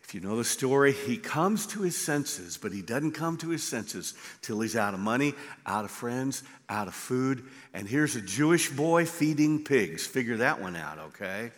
If 0.02 0.12
you 0.12 0.20
know 0.20 0.36
the 0.36 0.42
story, 0.42 0.92
he 0.92 1.16
comes 1.16 1.68
to 1.68 1.82
his 1.82 1.96
senses, 1.96 2.58
but 2.60 2.72
he 2.72 2.82
doesn't 2.82 3.12
come 3.12 3.36
to 3.36 3.50
his 3.50 3.62
senses 3.62 4.14
till 4.42 4.58
he's 4.58 4.74
out 4.74 4.92
of 4.92 4.98
money, 4.98 5.34
out 5.66 5.84
of 5.84 5.92
friends, 5.92 6.42
out 6.68 6.88
of 6.88 6.94
food. 6.94 7.44
And 7.72 7.86
here's 7.86 8.16
a 8.16 8.20
Jewish 8.20 8.70
boy 8.70 9.06
feeding 9.06 9.62
pigs. 9.62 10.04
Figure 10.04 10.38
that 10.38 10.60
one 10.60 10.74
out, 10.74 10.98
okay? 10.98 11.52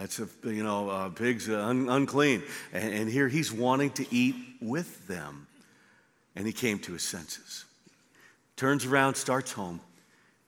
That's 0.00 0.20
a, 0.20 0.28
you 0.44 0.62
know, 0.62 0.88
uh, 0.88 1.08
pigs 1.08 1.48
un- 1.48 1.88
unclean. 1.88 2.44
And, 2.72 2.94
and 2.94 3.10
here 3.10 3.26
he's 3.26 3.52
wanting 3.52 3.90
to 3.92 4.06
eat 4.14 4.36
with 4.60 5.08
them. 5.08 5.48
And 6.36 6.46
he 6.46 6.52
came 6.52 6.78
to 6.80 6.92
his 6.92 7.02
senses. 7.02 7.64
Turns 8.56 8.84
around, 8.84 9.16
starts 9.16 9.50
home. 9.52 9.80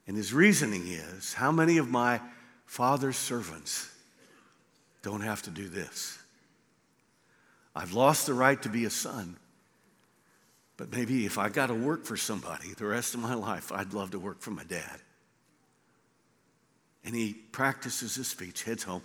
And 0.06 0.16
his 0.16 0.32
reasoning 0.32 0.86
is 0.86 1.34
how 1.34 1.50
many 1.50 1.78
of 1.78 1.88
my 1.88 2.20
father's 2.64 3.16
servants 3.16 3.90
don't 5.02 5.22
have 5.22 5.42
to 5.42 5.50
do 5.50 5.68
this? 5.68 6.16
I've 7.74 7.92
lost 7.92 8.26
the 8.26 8.34
right 8.34 8.60
to 8.62 8.68
be 8.68 8.84
a 8.84 8.90
son. 8.90 9.36
But 10.76 10.92
maybe 10.92 11.26
if 11.26 11.38
I 11.38 11.48
got 11.48 11.66
to 11.66 11.74
work 11.74 12.04
for 12.04 12.16
somebody 12.16 12.68
the 12.76 12.86
rest 12.86 13.14
of 13.14 13.20
my 13.20 13.34
life, 13.34 13.72
I'd 13.72 13.94
love 13.94 14.12
to 14.12 14.20
work 14.20 14.40
for 14.40 14.52
my 14.52 14.64
dad. 14.64 15.00
And 17.04 17.14
he 17.14 17.32
practices 17.32 18.14
his 18.14 18.28
speech, 18.28 18.62
heads 18.62 18.84
home. 18.84 19.02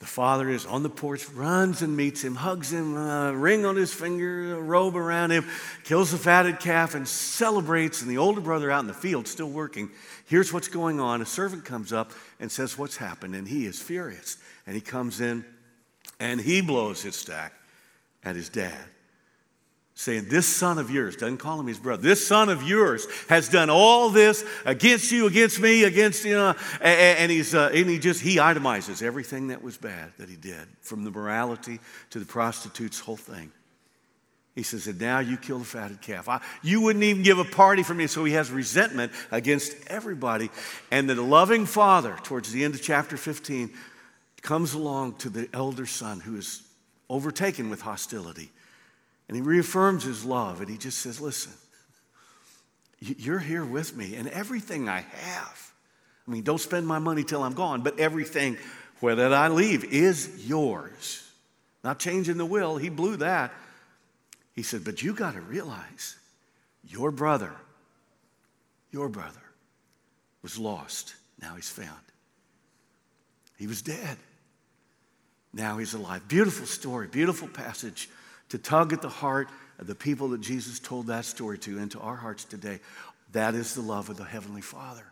The 0.00 0.06
father 0.06 0.48
is 0.48 0.64
on 0.64 0.82
the 0.82 0.88
porch, 0.88 1.28
runs 1.28 1.82
and 1.82 1.94
meets 1.94 2.24
him, 2.24 2.34
hugs 2.34 2.72
him, 2.72 2.96
a 2.96 3.36
ring 3.36 3.66
on 3.66 3.76
his 3.76 3.92
finger, 3.92 4.56
a 4.56 4.60
robe 4.60 4.96
around 4.96 5.30
him, 5.30 5.46
kills 5.84 6.10
the 6.10 6.16
fatted 6.16 6.58
calf, 6.58 6.94
and 6.94 7.06
celebrates. 7.06 8.00
And 8.00 8.10
the 8.10 8.16
older 8.16 8.40
brother 8.40 8.70
out 8.70 8.80
in 8.80 8.86
the 8.86 8.94
field, 8.94 9.28
still 9.28 9.50
working, 9.50 9.90
here's 10.24 10.54
what's 10.54 10.68
going 10.68 11.00
on. 11.00 11.20
A 11.20 11.26
servant 11.26 11.66
comes 11.66 11.92
up 11.92 12.12
and 12.40 12.50
says, 12.50 12.78
What's 12.78 12.96
happened? 12.96 13.34
And 13.34 13.46
he 13.46 13.66
is 13.66 13.80
furious. 13.80 14.38
And 14.66 14.74
he 14.74 14.80
comes 14.80 15.20
in 15.20 15.44
and 16.18 16.40
he 16.40 16.62
blows 16.62 17.02
his 17.02 17.14
stack 17.14 17.52
at 18.24 18.36
his 18.36 18.48
dad 18.48 18.84
saying, 20.00 20.28
This 20.28 20.46
son 20.46 20.78
of 20.78 20.90
yours, 20.90 21.14
doesn't 21.14 21.36
call 21.36 21.60
him 21.60 21.66
his 21.66 21.78
brother, 21.78 22.00
this 22.02 22.26
son 22.26 22.48
of 22.48 22.62
yours 22.62 23.06
has 23.28 23.50
done 23.50 23.68
all 23.68 24.08
this 24.08 24.44
against 24.64 25.12
you, 25.12 25.26
against 25.26 25.60
me, 25.60 25.84
against, 25.84 26.24
you 26.24 26.36
know, 26.36 26.54
and, 26.80 27.18
and 27.18 27.30
he's, 27.30 27.54
uh, 27.54 27.70
and 27.74 27.88
he 27.88 27.98
just, 27.98 28.22
he 28.22 28.36
itemizes 28.36 29.02
everything 29.02 29.48
that 29.48 29.62
was 29.62 29.76
bad 29.76 30.12
that 30.16 30.28
he 30.30 30.36
did, 30.36 30.66
from 30.80 31.04
the 31.04 31.10
morality 31.10 31.80
to 32.10 32.18
the 32.18 32.24
prostitute's 32.24 32.98
whole 32.98 33.16
thing. 33.16 33.52
He 34.54 34.62
says, 34.62 34.86
and 34.86 34.98
now 34.98 35.18
you 35.18 35.36
kill 35.36 35.58
the 35.58 35.64
fatted 35.66 36.00
calf. 36.00 36.30
I, 36.30 36.40
you 36.62 36.80
wouldn't 36.80 37.04
even 37.04 37.22
give 37.22 37.38
a 37.38 37.44
party 37.44 37.82
for 37.82 37.94
me. 37.94 38.06
So 38.08 38.24
he 38.24 38.32
has 38.32 38.50
resentment 38.50 39.12
against 39.30 39.76
everybody. 39.86 40.50
And 40.90 41.08
the 41.08 41.22
loving 41.22 41.66
father, 41.66 42.16
towards 42.24 42.50
the 42.50 42.64
end 42.64 42.74
of 42.74 42.82
chapter 42.82 43.16
15, 43.16 43.70
comes 44.42 44.74
along 44.74 45.14
to 45.18 45.30
the 45.30 45.48
elder 45.52 45.86
son 45.86 46.20
who 46.20 46.36
is 46.36 46.62
overtaken 47.08 47.70
with 47.70 47.80
hostility 47.80 48.50
and 49.30 49.36
he 49.36 49.42
reaffirms 49.42 50.02
his 50.02 50.24
love 50.24 50.60
and 50.60 50.68
he 50.68 50.76
just 50.76 50.98
says, 50.98 51.20
Listen, 51.20 51.52
You're 52.98 53.38
here 53.38 53.64
with 53.64 53.96
me, 53.96 54.16
and 54.16 54.26
everything 54.26 54.88
I 54.88 55.02
have. 55.02 55.72
I 56.26 56.32
mean, 56.32 56.42
don't 56.42 56.60
spend 56.60 56.84
my 56.84 56.98
money 56.98 57.22
till 57.22 57.44
I'm 57.44 57.52
gone, 57.52 57.82
but 57.82 58.00
everything, 58.00 58.56
whether 58.98 59.32
I 59.32 59.46
leave, 59.46 59.84
is 59.84 60.48
yours. 60.48 61.24
Not 61.84 62.00
changing 62.00 62.38
the 62.38 62.44
will, 62.44 62.76
he 62.76 62.88
blew 62.88 63.18
that. 63.18 63.52
He 64.52 64.64
said, 64.64 64.84
But 64.84 65.00
you 65.00 65.14
got 65.14 65.34
to 65.34 65.40
realize 65.40 66.16
your 66.88 67.12
brother, 67.12 67.54
your 68.90 69.08
brother 69.08 69.44
was 70.42 70.58
lost. 70.58 71.14
Now 71.40 71.54
he's 71.54 71.70
found. 71.70 71.88
He 73.58 73.68
was 73.68 73.80
dead. 73.80 74.16
Now 75.52 75.78
he's 75.78 75.94
alive. 75.94 76.26
Beautiful 76.26 76.66
story, 76.66 77.06
beautiful 77.06 77.46
passage 77.46 78.08
to 78.50 78.58
tug 78.58 78.92
at 78.92 79.02
the 79.02 79.08
heart 79.08 79.48
of 79.78 79.86
the 79.86 79.94
people 79.94 80.28
that 80.28 80.40
Jesus 80.40 80.78
told 80.78 81.06
that 81.06 81.24
story 81.24 81.58
to 81.58 81.78
into 81.78 81.98
our 81.98 82.16
hearts 82.16 82.44
today. 82.44 82.80
That 83.32 83.54
is 83.54 83.74
the 83.74 83.80
love 83.80 84.10
of 84.10 84.16
the 84.16 84.24
Heavenly 84.24 84.60
Father 84.60 85.04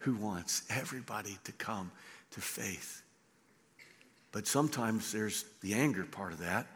who 0.00 0.14
wants 0.14 0.62
everybody 0.68 1.38
to 1.44 1.52
come 1.52 1.90
to 2.32 2.40
faith. 2.40 3.02
But 4.32 4.46
sometimes 4.46 5.12
there's 5.12 5.44
the 5.62 5.74
anger 5.74 6.04
part 6.04 6.32
of 6.32 6.40
that 6.40 6.66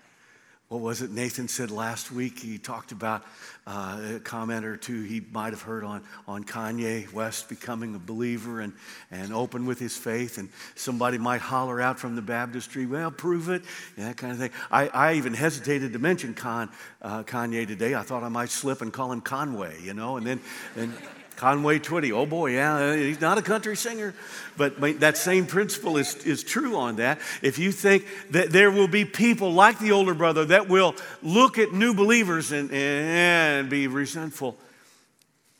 what 0.70 0.82
was 0.82 1.02
it 1.02 1.10
Nathan 1.10 1.48
said 1.48 1.72
last 1.72 2.12
week? 2.12 2.38
He 2.38 2.56
talked 2.56 2.92
about 2.92 3.24
uh, 3.66 4.12
a 4.14 4.20
comment 4.20 4.64
or 4.64 4.76
two 4.76 5.02
he 5.02 5.20
might 5.32 5.52
have 5.52 5.62
heard 5.62 5.82
on, 5.82 6.04
on 6.28 6.44
Kanye 6.44 7.12
West 7.12 7.48
becoming 7.48 7.96
a 7.96 7.98
believer 7.98 8.60
and, 8.60 8.72
and 9.10 9.34
open 9.34 9.66
with 9.66 9.80
his 9.80 9.96
faith. 9.96 10.38
And 10.38 10.48
somebody 10.76 11.18
might 11.18 11.40
holler 11.40 11.80
out 11.80 11.98
from 11.98 12.14
the 12.14 12.22
baptistry, 12.22 12.86
well, 12.86 13.10
prove 13.10 13.48
it, 13.48 13.64
yeah, 13.96 14.04
that 14.04 14.16
kind 14.16 14.32
of 14.32 14.38
thing. 14.38 14.52
I, 14.70 14.86
I 14.86 15.14
even 15.14 15.34
hesitated 15.34 15.92
to 15.92 15.98
mention 15.98 16.34
Con, 16.34 16.70
uh, 17.02 17.24
Kanye 17.24 17.66
today. 17.66 17.96
I 17.96 18.02
thought 18.02 18.22
I 18.22 18.28
might 18.28 18.50
slip 18.50 18.80
and 18.80 18.92
call 18.92 19.10
him 19.10 19.22
Conway, 19.22 19.82
you 19.82 19.92
know, 19.92 20.18
and 20.18 20.26
then. 20.26 20.40
And, 20.76 20.92
Conway 21.40 21.78
Twitty, 21.78 22.12
oh 22.12 22.26
boy, 22.26 22.50
yeah, 22.50 22.74
uh, 22.74 22.92
he's 22.92 23.18
not 23.18 23.38
a 23.38 23.42
country 23.42 23.74
singer. 23.74 24.12
But 24.58 24.78
that 25.00 25.16
same 25.16 25.46
principle 25.46 25.96
is, 25.96 26.14
is 26.16 26.44
true 26.44 26.76
on 26.76 26.96
that. 26.96 27.18
If 27.40 27.58
you 27.58 27.72
think 27.72 28.04
that 28.32 28.50
there 28.50 28.70
will 28.70 28.88
be 28.88 29.06
people 29.06 29.50
like 29.50 29.78
the 29.78 29.92
older 29.92 30.12
brother 30.12 30.44
that 30.44 30.68
will 30.68 30.94
look 31.22 31.56
at 31.56 31.72
new 31.72 31.94
believers 31.94 32.52
and, 32.52 32.70
and 32.70 33.70
be 33.70 33.86
resentful, 33.86 34.58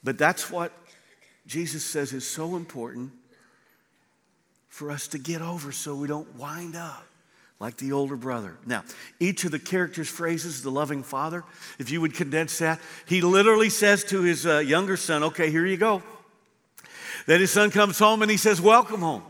but 0.04 0.18
that's 0.18 0.50
what 0.50 0.70
Jesus 1.46 1.82
says 1.82 2.12
is 2.12 2.28
so 2.28 2.56
important 2.56 3.12
for 4.68 4.90
us 4.90 5.08
to 5.08 5.18
get 5.18 5.40
over 5.40 5.72
so 5.72 5.94
we 5.94 6.08
don't 6.08 6.36
wind 6.36 6.76
up 6.76 7.06
like 7.60 7.76
the 7.76 7.92
older 7.92 8.16
brother. 8.16 8.56
Now, 8.66 8.84
each 9.20 9.44
of 9.44 9.50
the 9.50 9.58
characters' 9.58 10.08
phrases, 10.08 10.62
the 10.62 10.70
loving 10.70 11.02
father, 11.02 11.44
if 11.78 11.90
you 11.90 12.00
would 12.00 12.14
condense 12.14 12.58
that, 12.58 12.80
he 13.06 13.20
literally 13.20 13.68
says 13.68 14.02
to 14.04 14.22
his 14.22 14.46
uh, 14.46 14.58
younger 14.58 14.96
son, 14.96 15.22
Okay, 15.22 15.50
here 15.50 15.66
you 15.66 15.76
go. 15.76 16.02
Then 17.26 17.38
his 17.38 17.50
son 17.50 17.70
comes 17.70 17.98
home 17.98 18.22
and 18.22 18.30
he 18.30 18.38
says, 18.38 18.60
Welcome 18.60 19.00
home. 19.00 19.22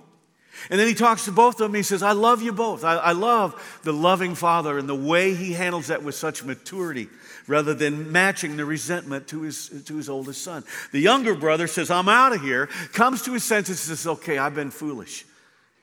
And 0.68 0.78
then 0.78 0.86
he 0.86 0.94
talks 0.94 1.24
to 1.24 1.32
both 1.32 1.54
of 1.54 1.58
them. 1.58 1.74
He 1.74 1.82
says, 1.82 2.02
I 2.02 2.12
love 2.12 2.42
you 2.42 2.52
both. 2.52 2.84
I, 2.84 2.96
I 2.96 3.12
love 3.12 3.80
the 3.82 3.92
loving 3.92 4.34
father 4.34 4.78
and 4.78 4.88
the 4.88 4.94
way 4.94 5.34
he 5.34 5.54
handles 5.54 5.86
that 5.86 6.02
with 6.02 6.14
such 6.14 6.44
maturity 6.44 7.08
rather 7.46 7.72
than 7.72 8.12
matching 8.12 8.56
the 8.56 8.64
resentment 8.64 9.26
to 9.28 9.42
his, 9.42 9.84
to 9.86 9.96
his 9.96 10.08
oldest 10.08 10.44
son. 10.44 10.62
The 10.92 11.00
younger 11.00 11.34
brother 11.34 11.66
says, 11.66 11.90
I'm 11.90 12.08
out 12.08 12.34
of 12.34 12.42
here, 12.42 12.66
comes 12.92 13.22
to 13.22 13.32
his 13.32 13.42
senses 13.42 13.88
and 13.88 13.98
says, 13.98 14.06
Okay, 14.06 14.38
I've 14.38 14.54
been 14.54 14.70
foolish. 14.70 15.24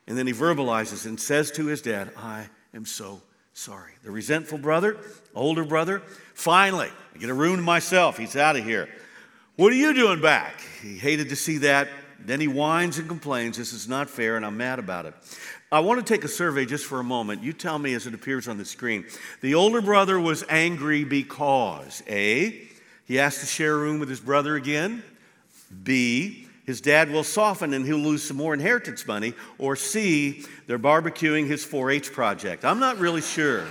And 0.08 0.16
then 0.16 0.26
he 0.26 0.32
verbalizes 0.32 1.04
and 1.04 1.20
says 1.20 1.50
to 1.52 1.66
his 1.66 1.82
dad, 1.82 2.10
I 2.16 2.48
am 2.74 2.86
so 2.86 3.20
sorry. 3.52 3.92
The 4.02 4.10
resentful 4.10 4.56
brother, 4.56 4.96
older 5.34 5.64
brother, 5.64 6.00
finally, 6.32 6.88
I 7.14 7.18
get 7.18 7.28
a 7.28 7.34
room 7.34 7.56
to 7.56 7.62
myself. 7.62 8.16
He's 8.16 8.34
out 8.34 8.56
of 8.56 8.64
here. 8.64 8.88
What 9.56 9.70
are 9.70 9.76
you 9.76 9.92
doing 9.92 10.22
back? 10.22 10.62
He 10.82 10.96
hated 10.96 11.28
to 11.28 11.36
see 11.36 11.58
that. 11.58 11.88
Then 12.18 12.40
he 12.40 12.48
whines 12.48 12.98
and 12.98 13.06
complains, 13.06 13.58
This 13.58 13.72
is 13.72 13.86
not 13.86 14.08
fair, 14.08 14.36
and 14.36 14.46
I'm 14.46 14.56
mad 14.56 14.78
about 14.78 15.04
it. 15.04 15.14
I 15.70 15.80
want 15.80 16.04
to 16.04 16.14
take 16.14 16.24
a 16.24 16.28
survey 16.28 16.64
just 16.64 16.86
for 16.86 17.00
a 17.00 17.04
moment. 17.04 17.42
You 17.42 17.52
tell 17.52 17.78
me 17.78 17.92
as 17.92 18.06
it 18.06 18.14
appears 18.14 18.48
on 18.48 18.56
the 18.56 18.64
screen. 18.64 19.04
The 19.42 19.54
older 19.54 19.82
brother 19.82 20.18
was 20.18 20.42
angry 20.48 21.04
because 21.04 22.02
A, 22.08 22.66
he 23.04 23.18
asked 23.18 23.40
to 23.40 23.46
share 23.46 23.74
a 23.74 23.78
room 23.78 24.00
with 24.00 24.08
his 24.08 24.20
brother 24.20 24.56
again. 24.56 25.02
B, 25.82 26.47
his 26.68 26.82
dad 26.82 27.10
will 27.10 27.24
soften 27.24 27.72
and 27.72 27.86
he'll 27.86 27.96
lose 27.96 28.22
some 28.22 28.36
more 28.36 28.52
inheritance 28.52 29.06
money. 29.06 29.32
Or 29.56 29.74
C, 29.74 30.44
they're 30.66 30.78
barbecuing 30.78 31.46
his 31.46 31.64
4 31.64 31.90
H 31.90 32.12
project. 32.12 32.62
I'm 32.62 32.78
not 32.78 32.98
really 32.98 33.22
sure. 33.22 33.64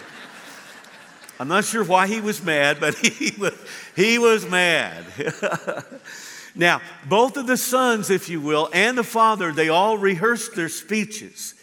I'm 1.40 1.48
not 1.48 1.64
sure 1.64 1.84
why 1.84 2.08
he 2.08 2.22
was 2.22 2.42
mad, 2.42 2.80
but 2.80 2.96
he 2.96 3.40
was, 3.40 3.54
he 3.96 4.18
was 4.18 4.50
mad. 4.50 5.06
now, 6.56 6.82
both 7.08 7.38
of 7.38 7.46
the 7.46 7.56
sons, 7.56 8.10
if 8.10 8.30
you 8.30 8.42
will, 8.42 8.68
and 8.74 8.98
the 8.98 9.04
father, 9.04 9.52
they 9.52 9.70
all 9.70 10.00
rehearsed 10.00 10.56
their 10.56 10.68
speeches. 10.68 11.54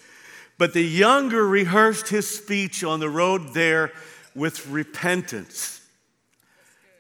But 0.57 0.73
the 0.73 0.85
younger 0.85 1.45
rehearsed 1.45 2.11
his 2.11 2.31
speech 2.31 2.85
on 2.85 3.01
the 3.01 3.11
road 3.11 3.55
there 3.55 3.91
with 4.37 4.69
repentance. 4.69 5.84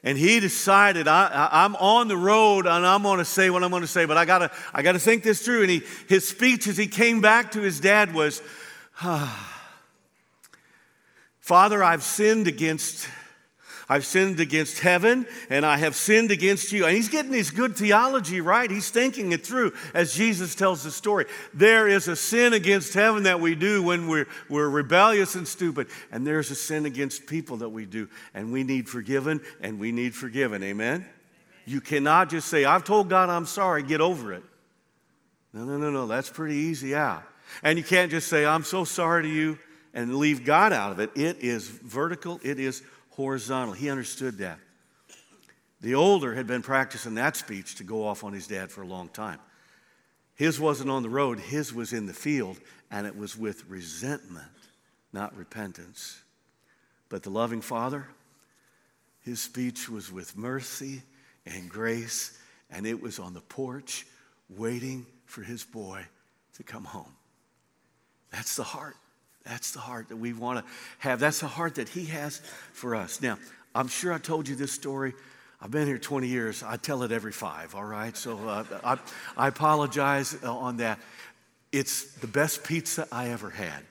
And 0.06 0.18
he 0.18 0.38
decided, 0.38 1.08
I, 1.08 1.64
am 1.64 1.76
on 1.76 2.08
the 2.08 2.16
road 2.16 2.66
and 2.66 2.86
I'm 2.86 3.02
going 3.02 3.18
to 3.18 3.24
say 3.24 3.48
what 3.48 3.64
I'm 3.64 3.70
going 3.70 3.80
to 3.80 3.88
say, 3.88 4.04
but 4.04 4.18
I 4.18 4.26
got 4.26 4.38
to 4.40 4.50
I 4.74 4.82
gotta 4.82 4.98
think 4.98 5.22
this 5.22 5.42
through. 5.42 5.62
And 5.62 5.70
he, 5.70 5.82
his 6.08 6.28
speech 6.28 6.66
as 6.66 6.76
he 6.76 6.86
came 6.86 7.22
back 7.22 7.52
to 7.52 7.62
his 7.62 7.80
dad 7.80 8.12
was, 8.12 8.42
ah, 9.00 9.50
Father, 11.40 11.82
I've 11.82 12.02
sinned 12.02 12.46
against 12.46 13.08
I've 13.88 14.06
sinned 14.06 14.40
against 14.40 14.78
heaven 14.78 15.26
and 15.50 15.66
I 15.66 15.76
have 15.76 15.94
sinned 15.94 16.30
against 16.30 16.72
you. 16.72 16.86
And 16.86 16.96
he's 16.96 17.08
getting 17.08 17.32
his 17.32 17.50
good 17.50 17.76
theology 17.76 18.40
right. 18.40 18.70
He's 18.70 18.90
thinking 18.90 19.32
it 19.32 19.46
through 19.46 19.72
as 19.92 20.14
Jesus 20.14 20.54
tells 20.54 20.82
the 20.82 20.90
story. 20.90 21.26
There 21.52 21.86
is 21.86 22.08
a 22.08 22.16
sin 22.16 22.52
against 22.54 22.94
heaven 22.94 23.24
that 23.24 23.40
we 23.40 23.54
do 23.54 23.82
when 23.82 24.08
we're, 24.08 24.26
we're 24.48 24.68
rebellious 24.68 25.34
and 25.34 25.46
stupid. 25.46 25.88
And 26.10 26.26
there's 26.26 26.50
a 26.50 26.54
sin 26.54 26.86
against 26.86 27.26
people 27.26 27.58
that 27.58 27.68
we 27.68 27.84
do. 27.84 28.08
And 28.32 28.52
we 28.52 28.64
need 28.64 28.88
forgiven 28.88 29.40
and 29.60 29.78
we 29.78 29.92
need 29.92 30.14
forgiven. 30.14 30.62
Amen? 30.62 31.06
You 31.66 31.80
cannot 31.80 32.30
just 32.30 32.48
say, 32.48 32.64
I've 32.64 32.84
told 32.84 33.08
God 33.08 33.28
I'm 33.28 33.46
sorry, 33.46 33.82
get 33.82 34.00
over 34.00 34.32
it. 34.32 34.42
No, 35.52 35.64
no, 35.64 35.78
no, 35.78 35.90
no. 35.90 36.06
That's 36.06 36.30
pretty 36.30 36.56
easy 36.56 36.94
out. 36.94 37.22
And 37.62 37.78
you 37.78 37.84
can't 37.84 38.10
just 38.10 38.28
say, 38.28 38.44
I'm 38.44 38.64
so 38.64 38.84
sorry 38.84 39.22
to 39.22 39.28
you 39.28 39.58
and 39.94 40.16
leave 40.16 40.44
God 40.44 40.72
out 40.72 40.90
of 40.90 40.98
it. 40.98 41.10
It 41.14 41.38
is 41.40 41.68
vertical, 41.68 42.40
it 42.42 42.58
is 42.58 42.82
horizontal. 43.16 43.74
He 43.74 43.90
understood 43.90 44.38
that. 44.38 44.58
The 45.80 45.94
older 45.94 46.34
had 46.34 46.46
been 46.46 46.62
practicing 46.62 47.14
that 47.14 47.36
speech 47.36 47.76
to 47.76 47.84
go 47.84 48.06
off 48.06 48.24
on 48.24 48.32
his 48.32 48.46
dad 48.46 48.70
for 48.70 48.82
a 48.82 48.86
long 48.86 49.08
time. 49.08 49.38
His 50.34 50.58
wasn't 50.58 50.90
on 50.90 51.02
the 51.02 51.08
road, 51.08 51.38
his 51.38 51.72
was 51.72 51.92
in 51.92 52.06
the 52.06 52.14
field, 52.14 52.58
and 52.90 53.06
it 53.06 53.16
was 53.16 53.36
with 53.36 53.68
resentment, 53.68 54.46
not 55.12 55.36
repentance. 55.36 56.22
But 57.08 57.22
the 57.22 57.30
loving 57.30 57.60
father, 57.60 58.08
his 59.20 59.40
speech 59.40 59.88
was 59.88 60.10
with 60.10 60.36
mercy 60.36 61.02
and 61.46 61.68
grace, 61.68 62.36
and 62.70 62.86
it 62.86 63.00
was 63.00 63.18
on 63.18 63.34
the 63.34 63.40
porch 63.42 64.06
waiting 64.48 65.06
for 65.26 65.42
his 65.42 65.62
boy 65.64 66.04
to 66.56 66.62
come 66.62 66.84
home. 66.84 67.14
That's 68.30 68.56
the 68.56 68.64
heart. 68.64 68.96
That's 69.44 69.72
the 69.72 69.80
heart 69.80 70.08
that 70.08 70.16
we 70.16 70.32
want 70.32 70.64
to 70.64 70.72
have. 70.98 71.20
That's 71.20 71.40
the 71.40 71.46
heart 71.46 71.76
that 71.76 71.88
He 71.88 72.06
has 72.06 72.40
for 72.72 72.94
us. 72.94 73.20
Now, 73.20 73.38
I'm 73.74 73.88
sure 73.88 74.12
I 74.12 74.18
told 74.18 74.48
you 74.48 74.56
this 74.56 74.72
story. 74.72 75.14
I've 75.60 75.70
been 75.70 75.86
here 75.86 75.98
20 75.98 76.28
years. 76.28 76.62
I 76.62 76.76
tell 76.76 77.02
it 77.02 77.12
every 77.12 77.32
five, 77.32 77.74
all 77.74 77.84
right? 77.84 78.16
So 78.16 78.48
uh, 78.48 78.64
I, 78.84 78.98
I 79.36 79.48
apologize 79.48 80.42
on 80.42 80.78
that. 80.78 80.98
It's 81.72 82.04
the 82.16 82.26
best 82.26 82.64
pizza 82.64 83.08
I 83.10 83.30
ever 83.30 83.50
had. 83.50 83.82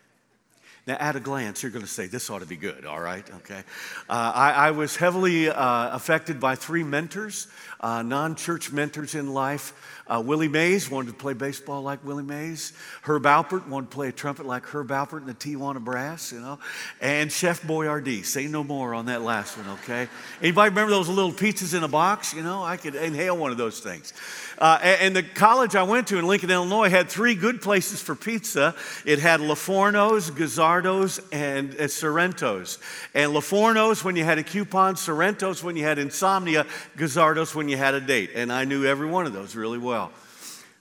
Now, 0.86 0.98
at 1.00 1.16
a 1.16 1.22
glance, 1.22 1.64
you're 1.64 1.72
going 1.72 1.86
to 1.86 1.92
say, 1.92 2.08
this 2.08 2.30
ought 2.30 2.40
to 2.40 2.46
be 2.46 2.58
good, 2.58 2.86
all 2.86 3.00
right? 3.00 3.26
Okay. 3.36 3.64
Uh, 4.10 4.32
I, 4.36 4.52
I, 4.52 4.72
was 4.72 4.98
heavily 4.98 5.48
uh, 5.48 5.96
affected 5.96 6.42
by 6.42 6.56
three 6.56 6.84
mentors, 6.84 7.48
uh, 7.80 8.02
non 8.02 8.36
church 8.36 8.70
mentors 8.74 9.16
in 9.16 9.34
life. 9.34 9.74
Uh, 10.06 10.22
Willie 10.24 10.50
Mays 10.50 10.92
wanted 10.92 11.08
to 11.08 11.14
play 11.14 11.32
baseball 11.32 11.82
like 11.82 12.04
Willie 12.04 12.24
Mays. 12.24 12.74
Herb 13.04 13.24
Alpert 13.24 13.66
wanted 13.70 13.90
to 13.90 13.96
play 13.96 14.10
a 14.10 14.12
trumpet 14.12 14.46
like 14.46 14.66
Herb 14.66 14.90
Alpert 14.90 15.22
in 15.22 15.28
the 15.28 15.34
Tijuana 15.34 15.82
Brass, 15.82 16.34
you 16.34 16.42
know. 16.42 16.60
And 17.00 17.32
Chef 17.32 17.62
Boyardee. 17.62 18.26
Say 18.26 18.48
no 18.48 18.66
more 18.66 18.94
on 18.94 19.06
that 19.06 19.22
last 19.22 19.58
one, 19.58 19.70
okay? 19.80 20.10
Anybody 20.42 20.70
remember 20.70 20.92
those 20.92 21.08
little 21.08 21.32
pizzas 21.32 21.76
in 21.76 21.84
a 21.84 21.88
box? 21.88 22.34
You 22.34 22.44
know, 22.44 22.62
I 22.62 22.76
could 22.76 22.96
inhale 22.96 23.38
one 23.38 23.52
of 23.52 23.58
those 23.58 23.80
things. 23.80 24.12
Uh, 24.58 24.80
and 24.82 25.16
the 25.16 25.24
college 25.24 25.76
I 25.78 25.84
went 25.84 26.08
to 26.08 26.20
in 26.20 26.28
Lincoln, 26.28 26.52
Illinois 26.52 26.90
had 26.90 27.10
three 27.10 27.36
good 27.36 27.62
places 27.62 28.02
for 28.02 28.14
pizza. 28.14 28.76
It 29.06 29.20
had 29.20 29.40
LaForno's, 29.40 30.30
Gazzardo's, 30.74 31.20
and 31.32 31.72
uh, 31.72 31.88
Sorrento's. 31.88 32.80
And 33.14 33.34
LaForno's 33.34 34.04
when 34.04 34.16
you 34.16 34.24
had 34.24 34.38
a 34.38 34.44
coupon, 34.44 34.96
Sorrento's 34.96 35.64
when 35.64 35.76
you 35.76 35.84
had 35.84 36.00
insomnia, 36.00 36.66
Gazzardo's 36.98 37.54
when 37.54 37.70
you 37.70 37.78
had 37.78 37.94
a 37.94 38.02
date. 38.02 38.32
And 38.36 38.52
I 38.52 38.66
knew 38.66 38.86
every 38.86 39.08
one 39.08 39.26
of 39.26 39.34
those 39.34 39.56
really 39.56 39.78
well. 39.78 40.12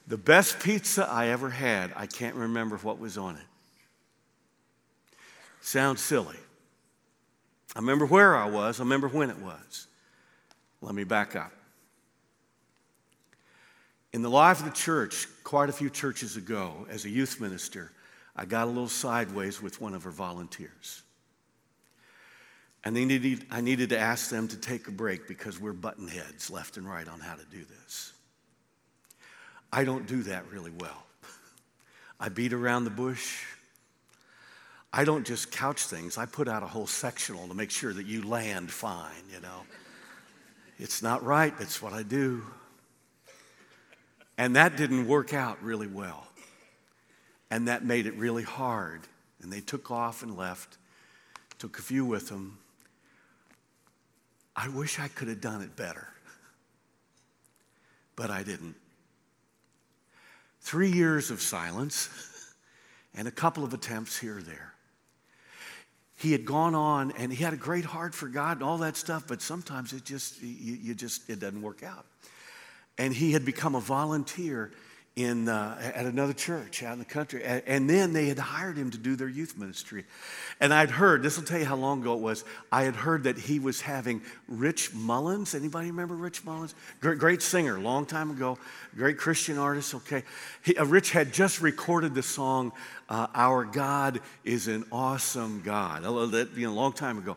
The 0.07 0.17
best 0.17 0.61
pizza 0.61 1.09
I 1.09 1.29
ever 1.29 1.51
had, 1.51 1.93
I 1.97 2.07
can't 2.07 2.35
remember 2.35 2.77
what 2.79 2.99
was 2.99 3.19
on 3.19 3.37
it. 3.37 3.43
Sounds 5.61 6.01
silly. 6.01 6.37
I 7.75 7.79
remember 7.79 8.07
where 8.07 8.37
I 8.37 8.49
was, 8.49 8.81
I 8.81 8.83
remember 8.83 9.09
when 9.09 9.31
it 9.31 9.39
was. 9.39 9.87
Let 10.81 10.95
me 10.95 11.05
back 11.05 11.37
up. 11.37 11.53
In 14.13 14.21
the 14.21 14.29
life 14.29 14.59
of 14.59 14.67
the 14.67 14.73
church, 14.73 15.27
quite 15.45 15.71
a 15.71 15.73
few 15.73 15.89
churches 15.89 16.37
ago, 16.37 16.87
as 16.91 17.05
a 17.05 17.09
youth 17.09 17.41
minister, 17.41 17.93
I 18.35 18.45
got 18.45 18.65
a 18.65 18.71
little 18.71 18.89
sideways 18.89 19.61
with 19.61 19.81
one 19.81 19.95
of 19.95 20.07
our 20.07 20.13
volunteers. 20.13 21.03
And 22.85 22.97
they 22.97 23.05
needed, 23.05 23.47
I 23.51 23.61
needed 23.61 23.91
to 23.91 23.99
ask 23.99 24.31
them 24.31 24.49
to 24.49 24.57
take 24.57 24.89
a 24.89 24.91
break 24.91 25.29
because 25.29 25.61
we're 25.61 25.73
button 25.73 26.09
heads 26.09 26.51
left 26.51 26.77
and 26.77 26.89
right 26.89 27.07
on 27.07 27.21
how 27.21 27.35
to 27.35 27.45
do 27.45 27.65
this. 27.65 28.13
I 29.73 29.85
don't 29.85 30.07
do 30.07 30.23
that 30.25 30.51
really 30.51 30.73
well. 30.79 31.05
I 32.19 32.29
beat 32.29 32.53
around 32.53 32.85
the 32.85 32.91
bush. 32.91 33.45
I 34.93 35.05
don't 35.05 35.27
just 35.27 35.51
couch 35.51 35.85
things, 35.85 36.19
I 36.19 36.27
put 36.27 36.49
out 36.49 36.63
a 36.63 36.67
whole 36.67 36.87
sectional 36.87 37.49
to 37.49 37.55
make 37.55 37.71
sure 37.71 37.95
that 37.95 38.05
you 38.05 38.29
land 38.29 38.71
fine, 38.71 39.25
you 39.33 39.41
know. 39.41 39.63
It's 40.79 41.03
not 41.03 41.25
right, 41.25 41.55
but 41.57 41.63
it's 41.63 41.81
what 41.81 41.95
I 41.95 42.03
do. 42.03 42.43
And 44.37 44.57
that 44.57 44.77
didn't 44.77 45.07
work 45.07 45.33
out 45.33 45.63
really 45.63 45.87
well. 45.87 46.27
And 47.53 47.69
that 47.69 47.85
made 47.85 48.07
it 48.07 48.15
really 48.15 48.45
hard. 48.45 49.03
And 49.43 49.53
they 49.53 49.61
took 49.61 49.91
off 49.91 50.23
and 50.23 50.39
left, 50.39 50.79
took 51.59 51.79
a 51.79 51.83
few 51.83 52.07
with 52.07 52.31
them. 52.31 52.57
I 54.57 54.71
wish 54.71 54.99
I 54.99 55.09
could 55.09 55.29
have 55.29 55.43
done 55.43 55.61
it 55.61 55.77
better, 55.77 56.09
but 58.17 58.31
I 58.31 58.43
didn't. 58.43 58.75
Three 60.63 60.91
years 60.93 61.31
of 61.31 61.43
silence 61.43 62.09
and 63.15 63.29
a 63.29 63.31
couple 63.31 63.65
of 63.65 63.75
attempts 63.75 64.19
here 64.19 64.39
or 64.39 64.43
there. 64.43 64.73
He 66.17 66.33
had 66.33 66.47
gone 66.47 66.75
on 66.75 67.13
and 67.19 67.31
he 67.31 67.45
had 67.45 67.53
a 67.53 67.59
great 67.59 67.85
heart 67.85 68.15
for 68.15 68.29
God 68.29 68.59
and 68.59 68.63
all 68.63 68.79
that 68.79 68.97
stuff, 68.97 69.25
but 69.29 69.43
sometimes 69.43 69.93
it 69.93 70.07
just, 70.07 70.41
you, 70.41 70.75
you 70.75 70.95
just, 70.95 71.29
it 71.29 71.41
doesn't 71.41 71.61
work 71.61 71.83
out. 71.83 72.07
And 72.97 73.13
he 73.13 73.33
had 73.33 73.45
become 73.45 73.75
a 73.75 73.81
volunteer 73.81 74.73
in, 75.15 75.47
uh, 75.47 75.93
at 75.95 76.07
another 76.07 76.33
church 76.33 76.83
out 76.83 76.95
in 76.95 76.99
the 76.99 77.05
country. 77.05 77.45
And 77.45 77.89
then 77.89 78.15
they 78.15 78.29
had 78.29 78.39
hired 78.39 78.79
him 78.79 78.91
to 78.93 78.99
do 78.99 79.15
their 79.15 79.29
youth 79.29 79.59
ministry. 79.59 80.05
And 80.59 80.73
I'd 80.73 80.91
heard, 80.91 81.23
this 81.23 81.37
will 81.37 81.45
tell 81.45 81.59
you 81.59 81.67
how 81.67 81.77
long 81.77 82.01
ago 82.01 82.15
it 82.15 82.21
was, 82.21 82.45
I 82.71 82.85
had 82.85 82.97
heard 82.97 83.25
that 83.25 83.37
he 83.37 83.59
was 83.59 83.83
having 83.83 84.23
Rich 84.49 84.95
Mullins. 84.95 85.55
Anybody 85.55 85.89
remember 85.89 86.15
Rich 86.15 86.45
Mullins? 86.45 86.75
Great, 87.01 87.19
great 87.19 87.43
singer, 87.43 87.79
long 87.79 88.07
time 88.07 88.31
ago, 88.31 88.59
great 88.97 89.19
Christian 89.19 89.59
artist, 89.59 89.95
okay. 89.95 90.23
He, 90.65 90.77
uh, 90.77 90.87
Rich 90.87 91.11
had 91.11 91.33
just 91.33 91.61
recorded 91.61 92.15
the 92.15 92.23
song 92.23 92.73
uh, 93.13 93.27
Our 93.35 93.67
God 93.67 94.21
is 94.43 94.69
an 94.69 94.85
Awesome 94.91 95.61
God. 95.63 96.03
That, 96.33 96.49
you 96.57 96.69
a 96.69 96.73
long 96.73 96.95
time 96.95 97.19
ago. 97.19 97.37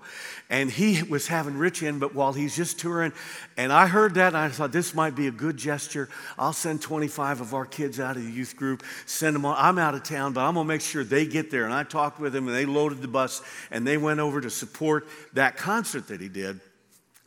And 0.49 0.71
he 0.71 1.03
was 1.03 1.27
having 1.27 1.57
Rich 1.57 1.83
in, 1.83 1.99
but 1.99 2.15
while 2.15 2.31
he's 2.31 2.55
just 2.55 2.79
touring, 2.79 3.11
and 3.57 3.73
I 3.73 3.87
heard 3.87 4.13
that, 4.13 4.35
I 4.35 4.47
thought 4.47 4.71
this 4.71 4.95
might 4.95 5.15
be 5.15 5.27
a 5.27 5.31
good 5.31 5.57
gesture. 5.57 6.07
I'll 6.39 6.53
send 6.53 6.81
25 6.81 7.41
of 7.41 7.53
our 7.53 7.65
kids 7.65 7.99
out 7.99 8.15
of 8.15 8.23
the 8.23 8.31
youth 8.31 8.55
group, 8.55 8.83
send 9.05 9.35
them 9.35 9.45
on. 9.45 9.57
I'm 9.59 9.77
out 9.77 9.95
of 9.95 10.03
town, 10.03 10.31
but 10.31 10.45
I'm 10.45 10.53
going 10.53 10.65
to 10.65 10.67
make 10.67 10.79
sure 10.79 11.03
they 11.03 11.25
get 11.25 11.51
there. 11.51 11.65
And 11.65 11.73
I 11.73 11.83
talked 11.83 12.21
with 12.21 12.31
them, 12.31 12.47
and 12.47 12.55
they 12.55 12.65
loaded 12.65 13.01
the 13.01 13.09
bus, 13.09 13.41
and 13.69 13.85
they 13.85 13.97
went 13.97 14.21
over 14.21 14.39
to 14.39 14.49
support 14.49 15.05
that 15.33 15.57
concert 15.57 16.07
that 16.07 16.21
he 16.21 16.29
did. 16.29 16.61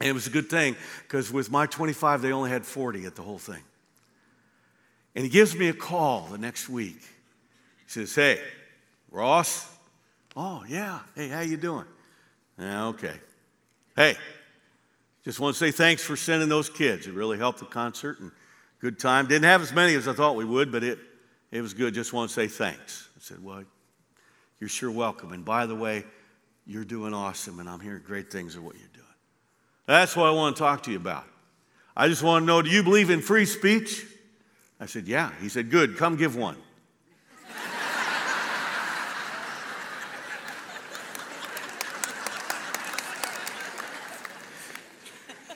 And 0.00 0.08
it 0.08 0.12
was 0.12 0.26
a 0.26 0.30
good 0.30 0.48
thing 0.48 0.74
because 1.02 1.30
with 1.30 1.50
my 1.50 1.66
25, 1.66 2.22
they 2.22 2.32
only 2.32 2.48
had 2.48 2.64
40 2.64 3.04
at 3.04 3.14
the 3.14 3.22
whole 3.22 3.38
thing. 3.38 3.62
And 5.14 5.24
he 5.24 5.28
gives 5.28 5.54
me 5.54 5.68
a 5.68 5.74
call 5.74 6.28
the 6.30 6.38
next 6.38 6.70
week. 6.70 7.02
He 7.88 7.92
says, 7.92 8.14
Hey, 8.14 8.40
Ross. 9.10 9.66
Oh, 10.36 10.62
yeah. 10.68 11.00
Hey, 11.14 11.28
how 11.28 11.40
you 11.40 11.56
doing? 11.56 11.86
Yeah, 12.58 12.88
okay. 12.88 13.14
Hey, 13.96 14.14
just 15.24 15.40
want 15.40 15.56
to 15.56 15.58
say 15.58 15.70
thanks 15.70 16.04
for 16.04 16.14
sending 16.14 16.50
those 16.50 16.68
kids. 16.68 17.06
It 17.06 17.14
really 17.14 17.38
helped 17.38 17.60
the 17.60 17.64
concert 17.64 18.20
and 18.20 18.30
good 18.78 18.98
time. 18.98 19.26
Didn't 19.26 19.46
have 19.46 19.62
as 19.62 19.72
many 19.72 19.94
as 19.94 20.06
I 20.06 20.12
thought 20.12 20.36
we 20.36 20.44
would, 20.44 20.70
but 20.70 20.84
it, 20.84 20.98
it 21.50 21.62
was 21.62 21.72
good. 21.72 21.94
Just 21.94 22.12
want 22.12 22.28
to 22.28 22.34
say 22.34 22.46
thanks. 22.46 23.08
I 23.16 23.20
said, 23.20 23.42
Well, 23.42 23.64
you're 24.60 24.68
sure 24.68 24.90
welcome. 24.90 25.32
And 25.32 25.42
by 25.42 25.64
the 25.64 25.74
way, 25.74 26.04
you're 26.66 26.84
doing 26.84 27.14
awesome, 27.14 27.58
and 27.58 27.68
I'm 27.68 27.80
hearing 27.80 28.02
great 28.04 28.30
things 28.30 28.54
of 28.54 28.62
what 28.62 28.74
you're 28.74 28.86
doing. 28.92 29.06
That's 29.86 30.14
what 30.14 30.26
I 30.26 30.32
want 30.32 30.56
to 30.56 30.62
talk 30.62 30.82
to 30.82 30.90
you 30.90 30.98
about. 30.98 31.24
I 31.96 32.06
just 32.08 32.22
want 32.22 32.42
to 32.42 32.46
know 32.46 32.60
do 32.60 32.68
you 32.68 32.82
believe 32.82 33.08
in 33.08 33.22
free 33.22 33.46
speech? 33.46 34.04
I 34.78 34.84
said, 34.84 35.08
Yeah. 35.08 35.32
He 35.40 35.48
said, 35.48 35.70
Good, 35.70 35.96
come 35.96 36.16
give 36.16 36.36
one. 36.36 36.58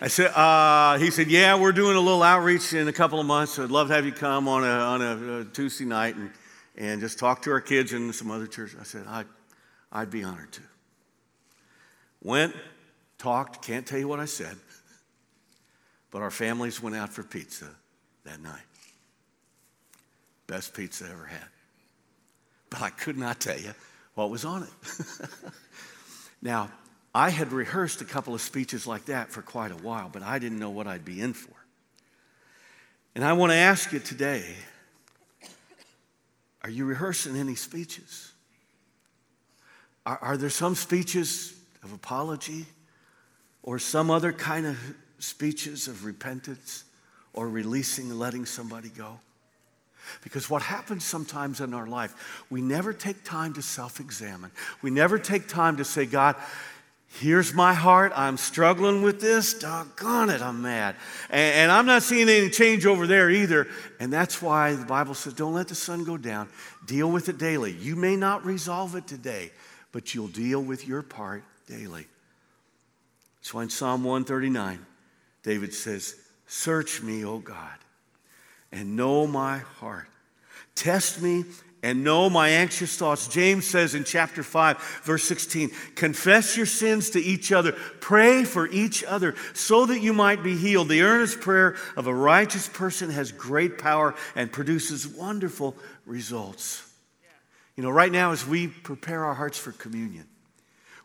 I 0.03 0.09
said, 0.09 0.33
uh, 0.35 0.99
he 0.99 1.13
said, 1.13 1.29
yeah, 1.29 1.55
we're 1.55 1.71
doing 1.71 1.97
a 1.97 2.01
little 2.01 2.25
outreach 2.25 2.73
in 2.73 2.89
a 2.89 2.93
couple 2.93 3.21
of 3.21 3.27
months. 3.27 3.53
So 3.53 3.63
I'd 3.63 3.71
love 3.71 3.87
to 3.87 3.95
have 3.95 4.05
you 4.05 4.11
come 4.11 4.49
on 4.49 4.65
a, 4.65 4.67
on 4.67 5.01
a, 5.01 5.41
a 5.43 5.45
Tuesday 5.45 5.85
night 5.85 6.17
and, 6.17 6.31
and 6.77 7.01
just 7.01 7.21
talk 7.21 7.43
to 7.43 7.53
our 7.53 7.61
kids 7.61 7.93
and 7.93 8.13
some 8.13 8.29
other 8.29 8.49
churches. 8.49 8.81
I 8.81 8.83
said, 8.83 9.05
I'd, 9.07 9.27
I'd 9.93 10.11
be 10.11 10.25
honored 10.25 10.51
to. 10.55 10.61
Went, 12.21 12.53
talked, 13.17 13.65
can't 13.65 13.87
tell 13.87 14.01
you 14.01 14.09
what 14.09 14.19
I 14.19 14.25
said, 14.25 14.57
but 16.11 16.21
our 16.21 16.33
families 16.33 16.83
went 16.83 16.97
out 16.97 17.13
for 17.13 17.23
pizza 17.23 17.69
that 18.25 18.43
night. 18.43 18.61
Best 20.49 20.75
pizza 20.75 21.05
I 21.05 21.13
ever 21.13 21.27
had. 21.27 21.47
But 22.71 22.83
I 22.83 22.91
could 22.91 23.17
not 23.17 23.39
tell 23.39 23.57
you 23.57 23.73
what 24.17 24.31
was 24.31 24.45
on 24.45 24.65
it. 24.65 25.29
now, 26.43 26.73
I 27.15 27.31
had 27.31 27.53
rehearsed 27.53 28.01
a 28.01 28.05
couple 28.07 28.35
of 28.35 28.41
speeches 28.41 28.87
like 28.87 29.07
that 29.07 29.31
for 29.31 29.43
quite 29.43 29.71
a 29.71 29.77
while, 29.77 30.09
but 30.11 30.23
I 30.23 30.39
didn't 30.39 30.59
know 30.59 30.71
what 30.71 30.87
I'd 30.87 31.05
be 31.05 31.21
in 31.21 31.35
for. 31.35 31.55
And 33.15 33.25
I 33.25 33.35
want 33.35 33.53
to 33.53 33.57
ask 33.57 33.93
you 33.93 33.99
today 33.99 34.45
are 36.63 36.71
you 36.71 36.85
rehearsing 36.85 37.37
any 37.37 37.57
speeches? 37.57 38.33
Are, 40.07 40.19
are, 40.23 40.37
there 40.37 40.49
some 40.49 40.77
speeches 40.77 41.55
of 41.83 41.93
apology 41.93 42.67
or 43.65 43.81
some 43.81 44.13
other 44.13 44.33
kind 44.33 44.67
of 44.67 44.79
speeches 45.19 45.89
of 45.89 46.05
repentance 46.05 46.85
or 47.33 47.49
releasing 47.49 48.17
letting 48.17 48.47
somebody 48.47 48.91
go? 48.91 49.19
Because 50.23 50.49
what 50.51 50.63
happens 50.63 51.05
sometimes 51.05 51.61
in 51.61 51.75
our 51.75 51.87
life, 51.87 52.45
we 52.51 52.61
never 52.61 52.93
take 52.93 53.25
time 53.25 53.55
to 53.55 53.63
self 53.63 54.01
examine. 54.01 54.51
We 54.83 54.91
never 54.91 55.19
take 55.19 55.49
time 55.49 55.77
to 55.77 55.85
say, 55.85 56.07
God, 56.07 56.37
Here's 57.21 57.53
my 57.53 57.75
heart. 57.75 58.13
I'm 58.17 58.37
struggling 58.39 59.03
with 59.03 59.21
this. 59.21 59.55
Doggone 59.55 60.31
it, 60.31 60.41
I'm 60.41 60.63
mad. 60.63 60.97
And, 61.29 61.55
and, 61.55 61.73
I'm 61.73 61.85
not 61.85 62.03
seeing 62.03 62.29
any 62.29 62.49
change 62.49 62.87
over 62.87 63.07
there 63.07 63.31
either. 63.31 63.69
And 64.01 64.13
that's 64.13 64.41
why 64.41 64.75
the 64.75 64.87
Bible 64.87 65.15
says, 65.15 65.35
don't 65.35 65.53
let 65.53 65.69
the 65.69 65.75
sun 65.75 66.05
go 66.05 66.17
down. 66.17 66.49
Deal 66.87 67.11
with 67.11 67.29
it 67.29 67.37
daily. 67.37 67.73
You 67.73 67.97
may 67.97 68.17
not 68.17 68.47
resolve 68.47 68.95
it 68.97 69.07
today, 69.07 69.51
but 69.93 70.15
you'll 70.15 70.29
deal 70.29 70.63
with 70.63 70.89
your 70.89 71.03
part 71.03 71.45
daily. 71.69 72.07
Why 73.51 73.65
in 73.65 73.71
Psalm 73.71 74.05
139, 74.05 74.79
David 75.43 75.75
says, 75.75 76.17
Search 76.47 77.03
me, 77.03 77.25
O 77.25 77.39
God, 77.39 77.79
and 78.71 78.97
know 78.97 79.27
my 79.27 79.59
heart. 79.59 80.09
Test 80.75 81.21
me 81.21 81.45
and 81.83 82.05
know 82.05 82.31
my 82.31 82.49
anxious 82.49 82.97
thoughts. 82.97 83.27
James 83.27 83.67
says 83.67 83.95
in 83.95 84.05
chapter 84.05 84.43
5, 84.43 85.01
verse 85.03 85.25
16, 85.25 85.71
confess 85.97 86.57
your 86.57 86.67
sins 86.67 87.11
to 87.11 87.21
each 87.21 87.51
other, 87.51 87.73
pray 87.73 88.45
for 88.45 88.69
each 88.69 89.03
other 89.03 89.35
so 89.53 89.87
that 89.87 90.01
you 90.01 90.13
might 90.13 90.45
be 90.45 90.57
healed. 90.57 90.89
The 90.89 91.03
earnest 91.03 91.41
prayer 91.41 91.77
of 91.97 92.07
a 92.07 92.15
righteous 92.15 92.69
person 92.69 93.11
has 93.11 93.33
great 93.33 93.79
power 93.79 94.15
and 94.37 94.53
produces 94.53 95.09
wonderful 95.09 95.77
results. 96.07 96.89
You 97.77 97.83
know, 97.83 97.91
right 97.91 98.13
now, 98.13 98.33
as 98.33 98.47
we 98.47 98.69
prepare 98.69 99.25
our 99.25 99.35
hearts 99.35 99.59
for 99.59 99.73
communion, 99.73 100.29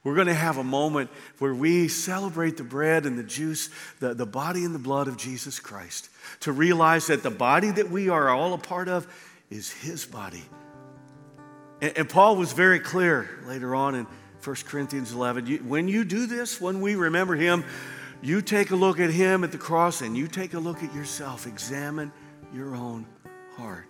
we're 0.03 0.15
going 0.15 0.27
to 0.27 0.33
have 0.33 0.57
a 0.57 0.63
moment 0.63 1.09
where 1.39 1.55
we 1.55 1.87
celebrate 1.87 2.55
the 2.55 2.63
bread 2.63 3.05
and 3.05 3.17
the 3.17 3.23
juice, 3.23 3.69
the, 3.99 4.13
the 4.13 4.25
body 4.25 4.63
and 4.63 4.75
the 4.75 4.79
blood 4.79 5.07
of 5.07 5.17
Jesus 5.17 5.59
Christ, 5.59 6.09
to 6.41 6.51
realize 6.51 7.07
that 7.07 7.23
the 7.23 7.31
body 7.31 7.71
that 7.71 7.89
we 7.89 8.09
are 8.09 8.29
all 8.29 8.53
a 8.53 8.57
part 8.57 8.89
of 8.89 9.07
is 9.49 9.71
His 9.71 10.05
body 10.05 10.43
and, 11.81 11.97
and 11.97 12.09
Paul 12.09 12.35
was 12.35 12.53
very 12.53 12.79
clear 12.79 13.29
later 13.45 13.75
on 13.75 13.95
in 13.95 14.07
1 14.43 14.55
Corinthians 14.65 15.11
11. 15.11 15.45
You, 15.45 15.57
when 15.59 15.87
you 15.87 16.03
do 16.03 16.25
this, 16.25 16.61
when 16.61 16.81
we 16.81 16.95
remember 16.95 17.35
him, 17.35 17.63
you 18.21 18.41
take 18.41 18.71
a 18.71 18.75
look 18.75 18.99
at 18.99 19.09
him 19.09 19.43
at 19.43 19.51
the 19.51 19.57
cross 19.57 20.01
and 20.01 20.17
you 20.17 20.27
take 20.27 20.53
a 20.53 20.59
look 20.59 20.83
at 20.83 20.93
yourself. 20.95 21.45
Examine 21.45 22.11
your 22.53 22.75
own 22.75 23.05
heart. 23.55 23.85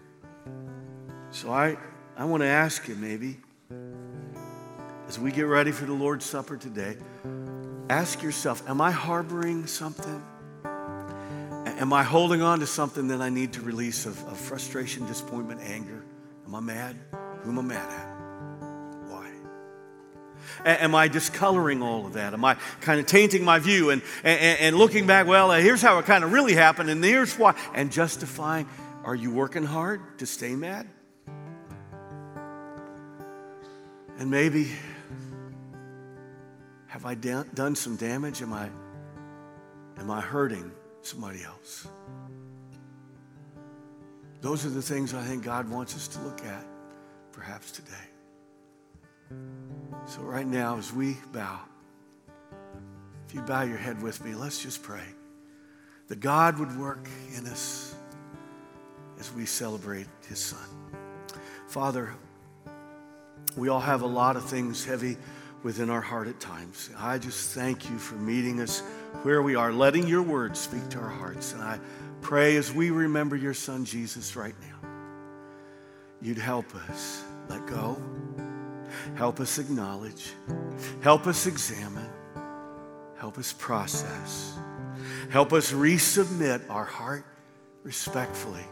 So 1.31 1.51
I, 1.51 1.77
I 2.15 2.25
want 2.25 2.41
to 2.41 2.47
ask 2.47 2.87
you 2.87 2.95
maybe, 2.95 3.37
as 5.07 5.19
we 5.19 5.31
get 5.31 5.43
ready 5.43 5.71
for 5.71 5.85
the 5.85 5.93
Lord's 5.93 6.25
Supper 6.25 6.57
today, 6.57 6.97
ask 7.89 8.21
yourself 8.21 8.67
Am 8.69 8.81
I 8.81 8.91
harboring 8.91 9.67
something? 9.67 10.23
Am 10.65 11.93
I 11.93 12.01
holding 12.01 12.41
on 12.41 12.59
to 12.61 12.67
something 12.67 13.07
that 13.09 13.21
I 13.21 13.29
need 13.29 13.53
to 13.53 13.61
release 13.61 14.07
of, 14.07 14.21
of 14.27 14.37
frustration, 14.37 15.05
disappointment, 15.05 15.61
anger? 15.61 16.03
Am 16.47 16.55
I 16.55 16.59
mad? 16.59 16.95
Who 17.43 17.51
am 17.51 17.59
I 17.59 17.61
mad 17.61 17.89
at? 17.89 19.09
Why? 19.09 19.31
A- 20.65 20.83
am 20.83 20.95
I 20.95 21.07
discoloring 21.07 21.81
all 21.81 22.05
of 22.05 22.13
that? 22.13 22.33
Am 22.33 22.43
I 22.43 22.55
kind 22.81 22.99
of 22.99 23.05
tainting 23.05 23.43
my 23.43 23.59
view 23.59 23.89
and, 23.89 24.01
and, 24.23 24.59
and 24.59 24.75
looking 24.75 25.07
back, 25.07 25.27
well, 25.27 25.51
uh, 25.51 25.59
here's 25.59 25.81
how 25.81 25.99
it 25.99 26.05
kind 26.05 26.23
of 26.23 26.31
really 26.31 26.53
happened, 26.53 26.89
and 26.89 27.03
here's 27.03 27.37
why, 27.37 27.55
and 27.73 27.91
justifying 27.91 28.67
Are 29.03 29.15
you 29.15 29.31
working 29.31 29.63
hard 29.63 30.19
to 30.19 30.25
stay 30.25 30.55
mad? 30.55 30.87
And 34.19 34.31
maybe 34.31 34.71
have 36.87 37.05
I 37.05 37.13
done 37.13 37.75
some 37.75 37.95
damage? 37.95 38.41
Am 38.41 38.51
I, 38.51 38.69
am 39.99 40.09
I 40.09 40.19
hurting 40.19 40.71
somebody 41.03 41.43
else? 41.43 41.87
Those 44.41 44.65
are 44.65 44.69
the 44.69 44.81
things 44.81 45.13
I 45.13 45.23
think 45.23 45.43
God 45.43 45.69
wants 45.69 45.95
us 45.95 46.07
to 46.09 46.21
look 46.21 46.43
at 46.43 46.65
perhaps 47.37 47.71
today. 47.71 47.93
So, 50.07 50.21
right 50.21 50.47
now, 50.47 50.77
as 50.77 50.91
we 50.91 51.17
bow, 51.31 51.59
if 53.27 53.35
you 53.35 53.41
bow 53.41 53.61
your 53.61 53.77
head 53.77 54.01
with 54.01 54.25
me, 54.25 54.33
let's 54.33 54.63
just 54.63 54.81
pray 54.81 55.03
that 56.07 56.19
God 56.19 56.57
would 56.57 56.75
work 56.79 57.07
in 57.37 57.45
us 57.45 57.93
as 59.19 59.31
we 59.33 59.45
celebrate 59.45 60.07
His 60.27 60.39
Son. 60.39 60.67
Father, 61.67 62.15
we 63.55 63.69
all 63.69 63.81
have 63.81 64.01
a 64.01 64.07
lot 64.07 64.35
of 64.35 64.43
things 64.43 64.83
heavy 64.83 65.15
within 65.61 65.91
our 65.91 66.01
heart 66.01 66.27
at 66.27 66.39
times. 66.39 66.89
I 66.97 67.19
just 67.19 67.53
thank 67.53 67.87
you 67.87 67.99
for 67.99 68.15
meeting 68.15 68.61
us 68.61 68.79
where 69.21 69.43
we 69.43 69.53
are, 69.53 69.71
letting 69.71 70.07
your 70.07 70.23
word 70.23 70.57
speak 70.57 70.89
to 70.89 70.99
our 70.99 71.09
hearts. 71.09 71.53
And 71.53 71.61
I 71.61 71.79
pray 72.21 72.55
as 72.55 72.73
we 72.73 72.89
remember 72.89 73.35
your 73.35 73.53
son 73.53 73.85
Jesus 73.85 74.35
right 74.35 74.55
now, 74.61 74.89
you'd 76.19 76.39
help 76.39 76.73
us 76.73 77.23
let 77.49 77.65
go, 77.67 78.01
help 79.15 79.39
us 79.39 79.59
acknowledge, 79.59 80.33
help 81.01 81.27
us 81.27 81.47
examine, 81.47 82.09
help 83.17 83.37
us 83.37 83.53
process, 83.53 84.57
help 85.29 85.53
us 85.53 85.71
resubmit 85.71 86.61
our 86.69 86.85
heart 86.85 87.25
respectfully 87.83 88.65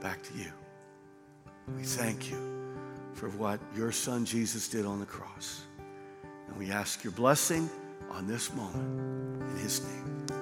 back 0.00 0.22
to 0.22 0.34
you. 0.38 0.50
We 1.76 1.82
thank 1.82 2.30
you 2.30 2.38
for 3.14 3.28
what 3.30 3.60
your 3.76 3.92
son 3.92 4.24
Jesus 4.24 4.68
did 4.68 4.86
on 4.86 4.98
the 4.98 5.06
cross. 5.06 5.62
And 6.48 6.56
we 6.56 6.70
ask 6.70 7.04
your 7.04 7.12
blessing 7.12 7.68
on 8.10 8.26
this 8.26 8.52
moment 8.54 9.42
in 9.50 9.56
his 9.58 9.84
name. 9.84 10.39